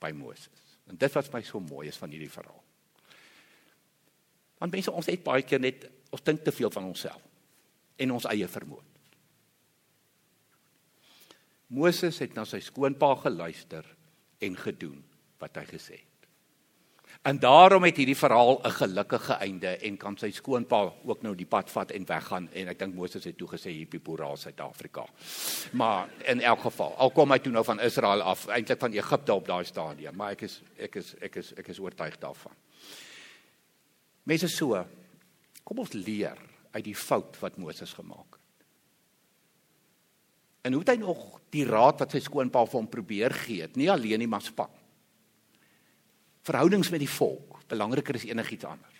by 0.00 0.10
Moses. 0.10 0.78
En 0.88 0.96
dit 0.96 1.12
wat 1.12 1.32
my 1.32 1.42
so 1.42 1.60
mooi 1.60 1.88
is 1.88 1.96
van 1.96 2.10
hierdie 2.10 2.30
verhaal. 2.30 2.62
Want 4.58 4.72
mense 4.72 4.92
ons 4.92 5.06
het 5.06 5.24
baie 5.24 5.42
keer 5.42 5.60
net 5.60 5.90
ons 6.10 6.22
dink 6.22 6.44
te 6.44 6.52
veel 6.52 6.70
van 6.70 6.84
onsself 6.84 7.22
en 7.96 8.10
ons 8.10 8.28
eie 8.30 8.48
vermoë. 8.48 8.84
Moses 11.72 12.18
het 12.18 12.34
na 12.36 12.44
sy 12.44 12.60
skoonpa 12.60 13.14
geluister 13.24 13.86
en 14.44 14.56
gedoen 14.56 15.00
wat 15.40 15.56
hy 15.56 15.64
gesê 15.64 15.96
het. 15.96 16.11
En 17.22 17.38
daarom 17.38 17.84
het 17.86 17.96
hierdie 17.96 18.18
verhaal 18.18 18.58
'n 18.66 18.70
gelukkige 18.70 19.32
einde 19.32 19.76
en 19.76 19.96
kan 19.96 20.16
sy 20.18 20.30
skoonpa 20.30 20.92
ook 21.04 21.22
nou 21.22 21.34
die 21.34 21.46
pad 21.46 21.70
vat 21.70 21.90
en 21.90 22.06
weggaan 22.06 22.48
en 22.52 22.68
ek 22.68 22.78
dink 22.78 22.94
Moses 22.94 23.24
het 23.24 23.36
toe 23.38 23.48
gesê 23.48 23.70
hierdie 23.70 24.00
pura 24.00 24.36
Suid-Afrika. 24.36 25.06
Maar 25.72 26.08
in 26.24 26.40
elk 26.40 26.60
geval, 26.60 26.94
al 26.96 27.10
kom 27.10 27.30
hy 27.30 27.38
toe 27.38 27.52
nou 27.52 27.64
van 27.64 27.80
Israel 27.80 28.22
af, 28.22 28.46
eintlik 28.46 28.80
van 28.80 28.92
Egipte 28.92 29.34
op 29.34 29.46
daai 29.46 29.64
stadium, 29.64 30.16
maar 30.16 30.30
ek 30.30 30.42
is 30.42 30.62
ek 30.78 30.96
is 30.96 31.14
ek 31.20 31.36
is 31.36 31.52
ek 31.52 31.68
is 31.68 31.78
oortuig 31.78 32.18
daarvan. 32.18 32.52
Mense 34.22 34.48
so, 34.48 34.86
kom 35.64 35.78
ons 35.78 35.92
leer 35.92 36.38
uit 36.72 36.84
die 36.84 36.96
fout 36.96 37.40
wat 37.40 37.56
Moses 37.56 37.92
gemaak 37.92 38.26
het. 38.32 38.66
En 40.62 40.72
hoe 40.72 40.82
het 40.82 40.88
hy 40.88 40.96
nog 40.96 41.40
die 41.50 41.64
raad 41.64 41.98
wat 41.98 42.10
sy 42.10 42.18
skoonpa 42.18 42.66
vir 42.66 42.80
hom 42.80 42.88
probeer 42.88 43.32
gee, 43.32 43.68
nie 43.74 43.90
alleen 43.90 44.18
nie 44.18 44.28
maar 44.28 44.42
span 44.42 44.81
verhoudings 46.42 46.90
met 46.90 47.02
die 47.02 47.10
volk 47.10 47.62
belangriker 47.72 48.18
as 48.18 48.26
enigiets 48.28 48.68
anders. 48.68 48.98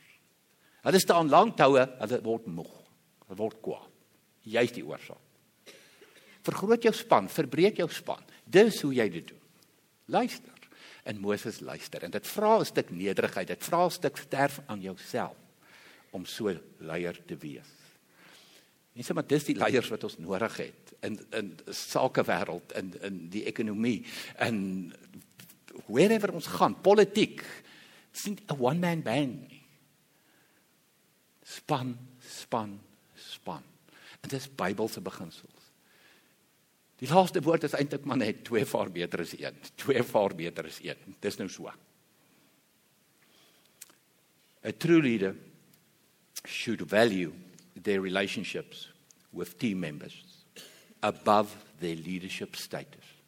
Hulle 0.83 1.01
staan 1.03 1.31
lank 1.31 1.57
toue, 1.59 1.85
hulle 2.01 2.21
word 2.25 2.49
moeg. 2.51 2.73
Hulle 3.27 3.39
word 3.39 3.61
kwaad. 3.63 3.91
Jy's 4.43 4.73
die 4.75 4.85
oorsaak. 4.87 5.21
Vergroot 6.43 6.83
jou 6.83 6.93
span, 6.97 7.29
verbreek 7.31 7.79
jou 7.79 7.87
span. 7.93 8.25
Dis 8.43 8.81
hoe 8.83 8.91
jy 8.97 9.07
dit 9.15 9.29
doen. 9.31 9.43
Luister. 10.11 10.51
En 11.07 11.19
Moses 11.19 11.61
luister 11.61 12.03
en 12.07 12.11
dit 12.15 12.27
vra 12.27 12.59
'n 12.59 12.65
stuk 12.65 12.91
nederigheid. 12.91 13.49
Dit 13.49 13.65
vra 13.65 13.87
'n 13.87 13.91
stuk 13.91 14.17
sterf 14.17 14.61
aan 14.67 14.81
jouself 14.81 15.37
om 16.11 16.25
so 16.27 16.53
leier 16.79 17.19
te 17.27 17.37
wees. 17.37 17.71
Nie 18.93 19.03
sommer 19.03 19.27
dis 19.27 19.45
die 19.45 19.57
leiers 19.57 19.89
wat 19.89 20.05
ons 20.05 20.19
nodig 20.19 20.57
het 20.57 20.93
in 21.01 21.19
in 21.33 21.59
sakewêreld 21.67 22.75
in 22.77 22.93
in 23.03 23.29
die 23.33 23.45
ekonomie 23.45 24.05
en 24.37 24.93
wherever 25.87 26.33
ons 26.33 26.47
gaan, 26.47 26.75
politiek, 26.81 27.43
is 28.13 28.25
nie 28.27 28.37
'n 28.37 28.59
one 28.59 28.79
man 28.79 29.03
band 29.03 29.49
nie. 29.49 29.63
Span, 31.43 31.99
span, 32.21 32.81
span. 33.15 33.63
En 34.21 34.29
dit 34.29 34.41
is 34.41 34.55
Bybelse 34.55 35.01
beginsels. 35.01 35.63
Die 36.97 37.09
laaste 37.09 37.41
woord 37.43 37.65
is 37.65 37.75
eintlik 37.75 38.05
maar 38.05 38.17
net 38.17 38.45
twee 38.45 38.65
vaar 38.65 38.91
beter 38.91 39.21
as 39.21 39.33
een. 39.39 39.57
Twee 39.75 40.03
vaar 40.03 40.35
beter 40.35 40.65
as 40.65 40.79
een. 40.83 41.17
Dis 41.21 41.37
nou 41.37 41.49
so. 41.49 41.73
A 44.65 44.73
true 44.79 45.03
leader 45.03 45.35
should 46.47 46.83
value 46.87 47.33
their 47.83 48.01
relationships 48.01 48.93
with 49.31 49.59
team 49.59 49.81
members 49.81 50.23
above 51.01 51.57
their 51.81 51.97
leadership 51.97 52.55
status. 52.55 53.22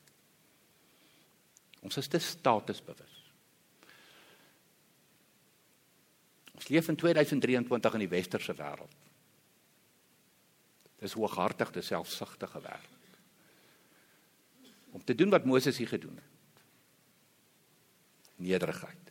Ons 1.84 2.00
is 2.00 2.08
te 2.08 2.18
statusbewus. 2.22 3.20
Ons 6.54 6.68
leef 6.72 6.88
in 6.88 6.96
2023 6.96 7.98
in 7.98 8.04
die 8.06 8.12
westerse 8.12 8.54
wêreld. 8.56 9.00
Dis 11.04 11.16
hooghartig, 11.18 11.74
dis 11.74 11.90
selfsugtige 11.92 12.62
werk. 12.64 12.92
Om 14.94 15.02
te 15.04 15.16
doen 15.18 15.32
wat 15.34 15.44
Moses 15.44 15.76
hier 15.76 15.90
gedoen 15.90 16.16
het. 16.16 16.62
Nederigheid. 18.36 19.10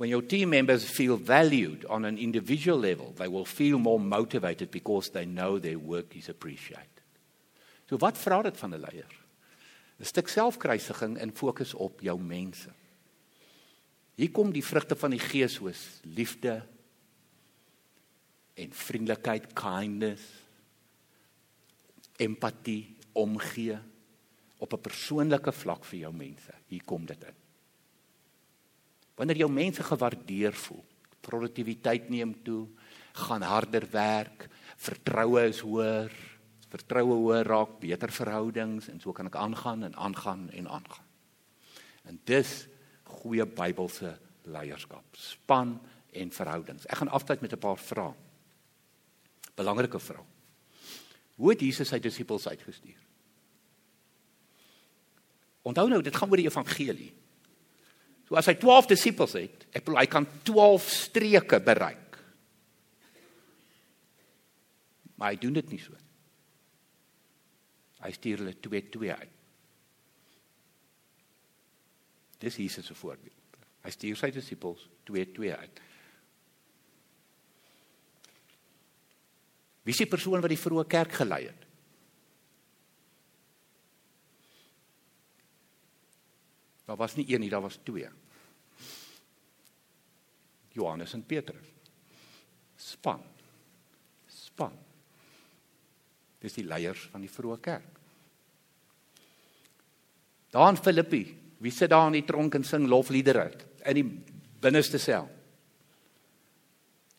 When 0.00 0.08
your 0.08 0.24
team 0.26 0.48
members 0.48 0.84
feel 0.88 1.18
valued 1.18 1.84
on 1.84 2.04
an 2.08 2.18
individual 2.18 2.78
level, 2.80 3.12
they 3.14 3.28
will 3.28 3.44
feel 3.44 3.78
more 3.78 4.00
motivated 4.00 4.70
because 4.70 5.10
they 5.10 5.26
know 5.26 5.60
their 5.60 5.78
work 5.78 6.16
is 6.16 6.28
appreciated. 6.28 7.04
So 7.86 7.98
wat 8.00 8.18
vra 8.18 8.42
dit 8.42 8.56
van 8.56 8.74
'n 8.74 8.80
leier? 8.80 9.12
'n 10.00 10.04
Stuk 10.04 10.28
selfkruisiging 10.28 11.18
en 11.18 11.32
fokus 11.36 11.74
op 11.74 12.00
jou 12.00 12.16
mense. 12.20 12.72
Hier 14.16 14.30
kom 14.32 14.52
die 14.52 14.64
vrugte 14.64 14.96
van 14.96 15.10
die 15.10 15.20
Gees 15.20 15.58
soos 15.58 16.00
liefde 16.02 16.62
en 18.54 18.72
vriendelikheid, 18.72 19.52
kindness, 19.52 20.24
empatie, 22.16 22.96
omgee 23.12 23.78
op 24.58 24.72
'n 24.72 24.80
persoonlike 24.80 25.52
vlak 25.52 25.84
vir 25.84 25.98
jou 25.98 26.12
mense. 26.12 26.52
Hier 26.66 26.84
kom 26.84 27.06
dit 27.06 27.24
in. 27.24 27.36
Wanneer 29.16 29.36
jou 29.36 29.50
mense 29.50 29.82
gewaardeer 29.82 30.52
voel, 30.52 30.84
produktiwiteit 31.20 32.08
neem 32.08 32.42
toe, 32.42 32.68
gaan 33.12 33.42
harder 33.42 33.90
werk, 33.90 34.48
vertroue 34.76 35.48
is 35.48 35.60
hoër, 35.60 36.12
vertroue 36.70 37.16
hoër 37.18 37.46
raak, 37.46 37.78
beter 37.82 38.12
verhoudings 38.14 38.88
en 38.92 39.00
so 39.02 39.12
kan 39.12 39.26
ek 39.30 39.38
aangaan 39.38 39.84
en 39.88 39.96
aangaan 39.96 40.48
en 40.54 40.68
aangaan. 40.70 41.08
En 42.08 42.18
dis 42.24 42.52
goeie 43.20 43.46
Bybelse 43.46 44.14
leierskap, 44.50 45.04
span 45.18 45.76
en 46.16 46.32
verhoudings. 46.34 46.86
Ek 46.86 47.02
gaan 47.02 47.12
afsluit 47.12 47.40
met 47.40 47.52
'n 47.52 47.58
paar 47.58 47.78
vrae. 47.78 48.14
Belangrike 49.54 49.98
vrae. 49.98 50.24
Hoe 51.36 51.50
het 51.50 51.60
Jesus 51.60 51.88
sy 51.88 51.98
disippels 51.98 52.48
uitgestuur? 52.48 53.00
Onthou 55.62 55.88
nou, 55.88 56.02
dit 56.02 56.16
gaan 56.16 56.30
oor 56.30 56.36
die 56.36 56.48
evangelie. 56.48 57.12
So 58.28 58.36
as 58.36 58.46
hy 58.46 58.54
12 58.54 58.86
disippels 58.86 59.32
het, 59.32 59.66
ek 59.72 59.84
bedoel 59.84 59.98
hy 59.98 60.06
kan 60.06 60.26
12 60.42 60.88
streke 60.88 61.60
bereik. 61.60 62.18
Maar 65.16 65.34
hy 65.34 65.40
doen 65.42 65.52
dit 65.52 65.70
nie 65.70 65.80
so. 65.82 65.92
Hy 68.00 68.10
stuur 68.16 68.42
hulle 68.42 68.56
2-2 68.56 69.12
uit. 69.12 69.36
Dis 72.40 72.56
Jesus 72.56 72.86
se 72.88 72.96
voorbeeld. 72.96 73.56
Hy 73.84 73.92
stuur 73.92 74.16
sy 74.16 74.30
disippels 74.32 74.86
2-2 75.08 75.50
uit. 75.52 75.80
Wie 79.84 79.92
is 79.92 80.00
die 80.00 80.08
persoon 80.08 80.40
wat 80.40 80.52
die 80.52 80.60
vroeë 80.60 80.86
kerk 80.88 81.18
gelei 81.20 81.42
het? 81.48 81.66
Daar 86.90 86.98
was 86.98 87.14
nie 87.14 87.28
een 87.30 87.44
nie, 87.44 87.50
daar 87.52 87.62
was 87.62 87.78
twee. 87.86 88.08
Johannes 90.74 91.12
en 91.14 91.22
Petrus. 91.26 91.68
Span. 92.76 93.22
Span. 94.26 94.74
Dis 96.40 96.56
die 96.56 96.64
leiers 96.64 97.06
van 97.12 97.24
die 97.24 97.30
vroeë 97.30 97.60
kerk. 97.62 97.98
Daar 100.50 100.72
in 100.72 100.80
Filippi, 100.80 101.22
wie 101.62 101.72
sit 101.72 101.92
daar 101.92 102.08
in 102.08 102.18
die 102.18 102.26
tronk 102.26 102.56
en 102.58 102.64
sing 102.66 102.88
lofliedere 102.90 103.50
in 103.86 103.98
die 104.00 104.06
binneste 104.62 104.98
sel? 104.98 105.28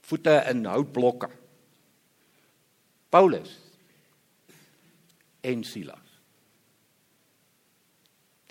Voete 0.10 0.42
in 0.50 0.66
houtblokke. 0.68 1.30
Paulus 3.12 3.54
en 5.48 5.64
Silas. 5.64 6.08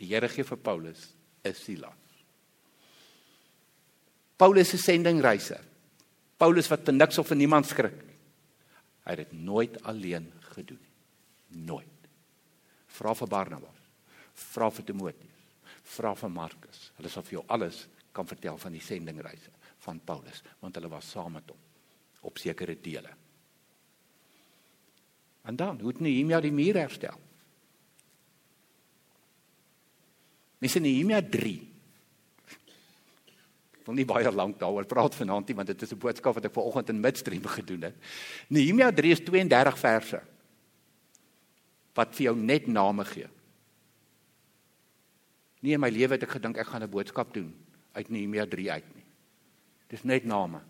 Die 0.00 0.08
Here 0.08 0.28
gee 0.32 0.44
vir 0.44 0.56
Paulus 0.56 1.08
'n 1.44 1.54
Silas. 1.54 1.96
Paulus 4.36 4.70
se 4.70 4.78
sendingreise. 4.78 5.60
Paulus 6.38 6.68
wat 6.70 6.84
vir 6.84 6.94
niks 6.94 7.18
of 7.18 7.28
vir 7.28 7.36
niemand 7.36 7.66
skrik. 7.66 7.98
Hy 9.04 9.10
het 9.10 9.18
dit 9.18 9.32
nooit 9.32 9.82
alleen 9.84 10.32
gedoen 10.50 10.80
nie. 10.80 11.64
Nooit. 11.66 12.08
Vra 12.90 13.14
vir 13.14 13.30
Barnabas. 13.30 13.80
Vra 14.34 14.70
vir 14.70 14.84
Timoteus. 14.84 15.38
Vra 15.96 16.14
vir 16.14 16.30
Markus. 16.30 16.90
Hulle 16.98 17.10
sal 17.10 17.24
vir 17.26 17.38
jou 17.38 17.44
alles 17.48 17.86
kan 18.12 18.26
vertel 18.26 18.58
van 18.58 18.74
die 18.74 18.82
sendingreise 18.82 19.52
van 19.84 20.00
Paulus, 20.04 20.42
want 20.60 20.76
hulle 20.76 20.90
was 20.92 21.08
saam 21.08 21.38
met 21.38 21.48
hom 21.48 21.60
op 22.28 22.38
sekere 22.38 22.74
dele. 22.76 23.14
En 25.48 25.56
dan, 25.56 25.78
hoe 25.80 25.88
het 25.88 26.02
Nehemia 26.04 26.40
die 26.44 26.52
muur 26.52 26.76
herstel? 26.76 27.16
Mes 30.60 30.76
in 30.76 30.84
Nehemia 30.84 31.22
3. 31.24 31.54
Ek 33.80 33.86
wil 33.86 33.96
nie 33.96 34.04
baie 34.04 34.28
lank 34.34 34.58
daaroor 34.60 34.84
praat 34.84 35.16
vanaand 35.16 35.48
nie 35.48 35.56
want 35.56 35.72
dit 35.72 35.82
is 35.82 35.92
'n 35.92 35.98
boodskap 35.98 36.34
wat 36.36 36.44
ek 36.44 36.52
vanoggend 36.52 36.90
in 36.92 37.00
midstream 37.00 37.46
gedoen 37.46 37.88
het. 37.88 37.96
Nehemia 38.48 38.92
3 38.92 39.12
is 39.12 39.24
32 39.24 39.78
verse 39.78 40.20
wat 41.94 42.14
vir 42.16 42.30
jou 42.30 42.36
net 42.36 42.68
name 42.68 43.04
gee. 43.04 43.28
Nie 45.60 45.76
in 45.76 45.82
my 45.82 45.90
lewe 45.92 46.16
het 46.16 46.24
ek 46.24 46.38
gedink 46.38 46.58
ek 46.58 46.70
gaan 46.72 46.82
'n 46.82 46.90
boodskap 46.90 47.34
doen 47.34 47.52
uit 47.92 48.08
Nehemia 48.08 48.46
3 48.46 48.70
uit 48.72 48.94
nie. 48.94 49.04
Dis 49.88 50.04
net 50.04 50.24
name 50.24 50.60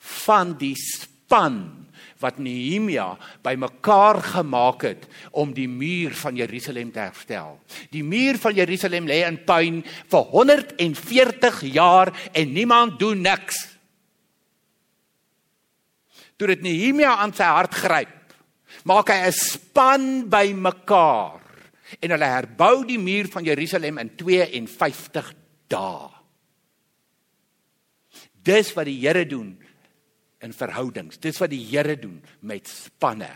van 0.00 0.54
die 0.56 0.74
span 0.76 1.86
wat 2.20 2.38
Nehemia 2.40 3.18
bymekaar 3.44 4.20
gemaak 4.22 4.82
het 4.82 5.06
om 5.30 5.52
die 5.56 5.68
muur 5.68 6.14
van 6.16 6.36
Jerusalem 6.36 6.92
te 6.92 7.00
herstel. 7.00 7.58
Die 7.92 8.04
muur 8.04 8.38
van 8.40 8.54
Jerusalem 8.54 9.08
lê 9.08 9.22
in 9.26 9.38
puin 9.44 9.82
vir 9.84 10.24
140 10.32 11.60
jaar 11.72 12.12
en 12.32 12.52
niemand 12.52 12.98
doen 12.98 13.20
niks. 13.20 13.60
Toe 16.36 16.48
dit 16.54 16.64
Nehemia 16.64 17.18
aan 17.20 17.34
sy 17.36 17.44
hart 17.44 17.76
gryp, 17.76 18.19
maak 18.84 19.10
hy 19.10 19.26
'n 19.26 19.32
span 19.32 20.28
bymekaar 20.28 21.40
en 21.98 22.10
hulle 22.10 22.28
herbou 22.28 22.84
die 22.86 22.98
muur 22.98 23.28
van 23.28 23.44
Jerusalem 23.44 23.98
in 23.98 24.16
52 24.16 25.34
dae. 25.68 26.10
Dis 28.42 28.72
wat 28.76 28.86
die 28.88 29.00
Here 29.00 29.26
doen 29.26 29.58
in 30.40 30.52
verhoudings. 30.56 31.18
Dis 31.20 31.38
wat 31.42 31.50
die 31.52 31.64
Here 31.66 31.96
doen 32.00 32.22
met 32.40 32.68
spanne. 32.68 33.30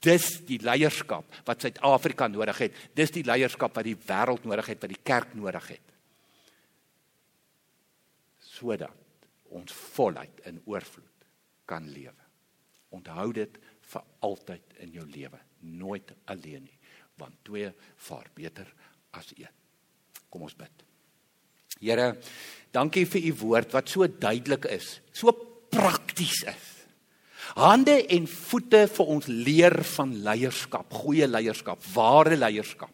Dis 0.00 0.38
die 0.46 0.60
leierskap 0.62 1.40
wat 1.44 1.64
Suid-Afrika 1.64 2.28
nodig 2.30 2.58
het. 2.58 2.78
Dis 2.94 3.12
die 3.14 3.24
leierskap 3.26 3.74
wat 3.76 3.84
die 3.84 3.98
wêreld 3.98 4.46
nodig 4.46 4.72
het, 4.72 4.80
wat 4.80 4.94
die 4.94 5.02
kerk 5.02 5.34
nodig 5.34 5.72
het. 5.74 5.94
Sodat 8.38 8.94
ons 9.54 9.72
voluit 9.72 10.44
in 10.48 10.60
oorvloed 10.66 11.26
kan 11.68 11.84
lewe. 11.90 12.24
Onthou 12.94 13.32
dit 13.36 13.58
vir 13.88 14.04
altyd 14.26 14.80
in 14.84 14.92
jou 14.98 15.06
lewe, 15.08 15.38
nooit 15.60 16.12
alleen 16.28 16.66
nie, 16.66 16.78
want 17.18 17.38
twee 17.46 17.70
vaar 18.08 18.28
beter 18.36 18.68
as 19.16 19.32
een. 19.36 19.50
Kom 20.28 20.44
ons 20.46 20.56
bid. 20.58 20.84
Here, 21.78 22.10
dankie 22.74 23.06
vir 23.08 23.28
u 23.30 23.32
woord 23.44 23.72
wat 23.76 23.90
so 23.90 24.06
duidelik 24.06 24.66
is, 24.74 24.98
so 25.12 25.32
prakties 25.72 26.42
is. 26.48 26.66
Hande 27.56 27.94
en 28.12 28.26
voete 28.28 28.84
vir 28.92 29.10
ons 29.14 29.28
leer 29.30 29.78
van 29.94 30.12
leierskap, 30.26 30.92
goeie 31.00 31.28
leierskap, 31.30 31.80
ware 31.94 32.36
leierskap. 32.36 32.92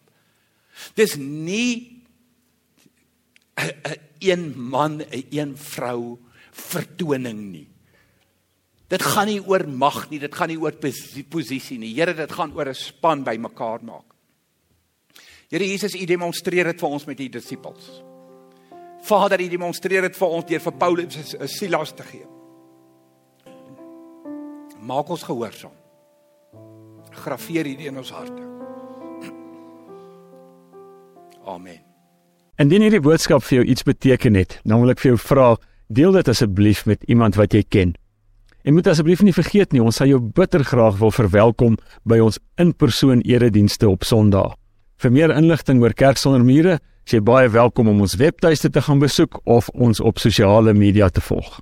Dis 0.94 1.16
nie 1.16 2.04
'n 3.58 3.98
een 4.20 4.54
man, 4.56 5.02
'n 5.02 5.26
een 5.30 5.56
vrou 5.56 6.18
vertoning 6.50 7.40
nie. 7.52 7.73
Dit 8.88 9.02
gaan 9.02 9.26
nie 9.26 9.40
oor 9.40 9.66
mag 9.68 10.10
nie, 10.10 10.18
dit 10.18 10.34
gaan 10.34 10.48
nie 10.48 10.58
oor 10.60 10.72
posisie 11.30 11.78
nie. 11.78 11.94
Here, 11.94 12.14
dit 12.14 12.32
gaan 12.32 12.52
oor 12.52 12.68
'n 12.68 12.74
span 12.74 13.24
by 13.24 13.36
mekaar 13.36 13.82
maak. 13.82 14.14
Here 15.50 15.64
Jesus, 15.64 15.94
U 15.94 16.04
demonstreer 16.04 16.64
dit 16.64 16.80
vir 16.80 16.90
ons 16.90 17.06
met 17.06 17.20
U 17.20 17.28
disippels. 17.28 18.02
Vader, 19.02 19.40
U 19.40 19.48
demonstreer 19.48 20.02
dit 20.02 20.16
vir 20.16 20.28
ons 20.28 20.44
deur 20.44 20.60
vir 20.60 20.72
Paulus 20.72 21.34
'n 21.34 21.48
Silas 21.48 21.92
te 21.92 22.02
gee 22.02 22.26
maak 24.84 25.10
ons 25.10 25.24
gehoorsaam. 25.24 25.72
Graveer 27.24 27.70
hierdie 27.70 27.88
in 27.88 27.98
ons 28.00 28.12
harte. 28.12 28.42
Amen. 31.48 31.80
Indien 32.60 32.84
hierdie 32.86 33.02
boodskap 33.02 33.44
vir 33.44 33.60
jou 33.60 33.66
iets 33.74 33.84
beteken 33.86 34.38
het, 34.38 34.58
dan 34.64 34.82
wil 34.82 34.94
ek 34.94 35.02
vir 35.02 35.14
jou 35.14 35.20
vra, 35.20 35.48
deel 35.94 36.14
dit 36.16 36.30
asseblief 36.30 36.84
met 36.88 37.02
iemand 37.10 37.38
wat 37.40 37.54
jy 37.56 37.64
ken. 37.66 37.94
En 38.64 38.72
moet 38.72 38.86
asseblief 38.88 39.20
nie 39.20 39.34
vergeet 39.36 39.74
nie, 39.76 39.82
ons 39.84 39.98
sal 40.00 40.08
jou 40.08 40.18
bitter 40.24 40.62
graag 40.64 40.96
wil 40.96 41.10
verwelkom 41.12 41.74
by 42.08 42.16
ons 42.24 42.38
in-persoon 42.56 43.20
eredienste 43.28 43.90
op 43.90 44.06
Sondag. 44.08 44.54
Vir 44.96 45.12
meer 45.12 45.34
inligting 45.36 45.82
oor 45.82 45.92
Kerk 45.92 46.16
sonder 46.16 46.40
mure, 46.40 46.78
is 47.04 47.12
jy 47.12 47.20
baie 47.20 47.50
welkom 47.52 47.90
om 47.92 48.00
ons 48.00 48.16
webtuiste 48.16 48.70
te 48.72 48.80
gaan 48.86 49.02
besoek 49.02 49.36
of 49.44 49.68
ons 49.76 50.00
op 50.00 50.22
sosiale 50.22 50.72
media 50.72 51.10
te 51.12 51.20
volg. 51.20 51.60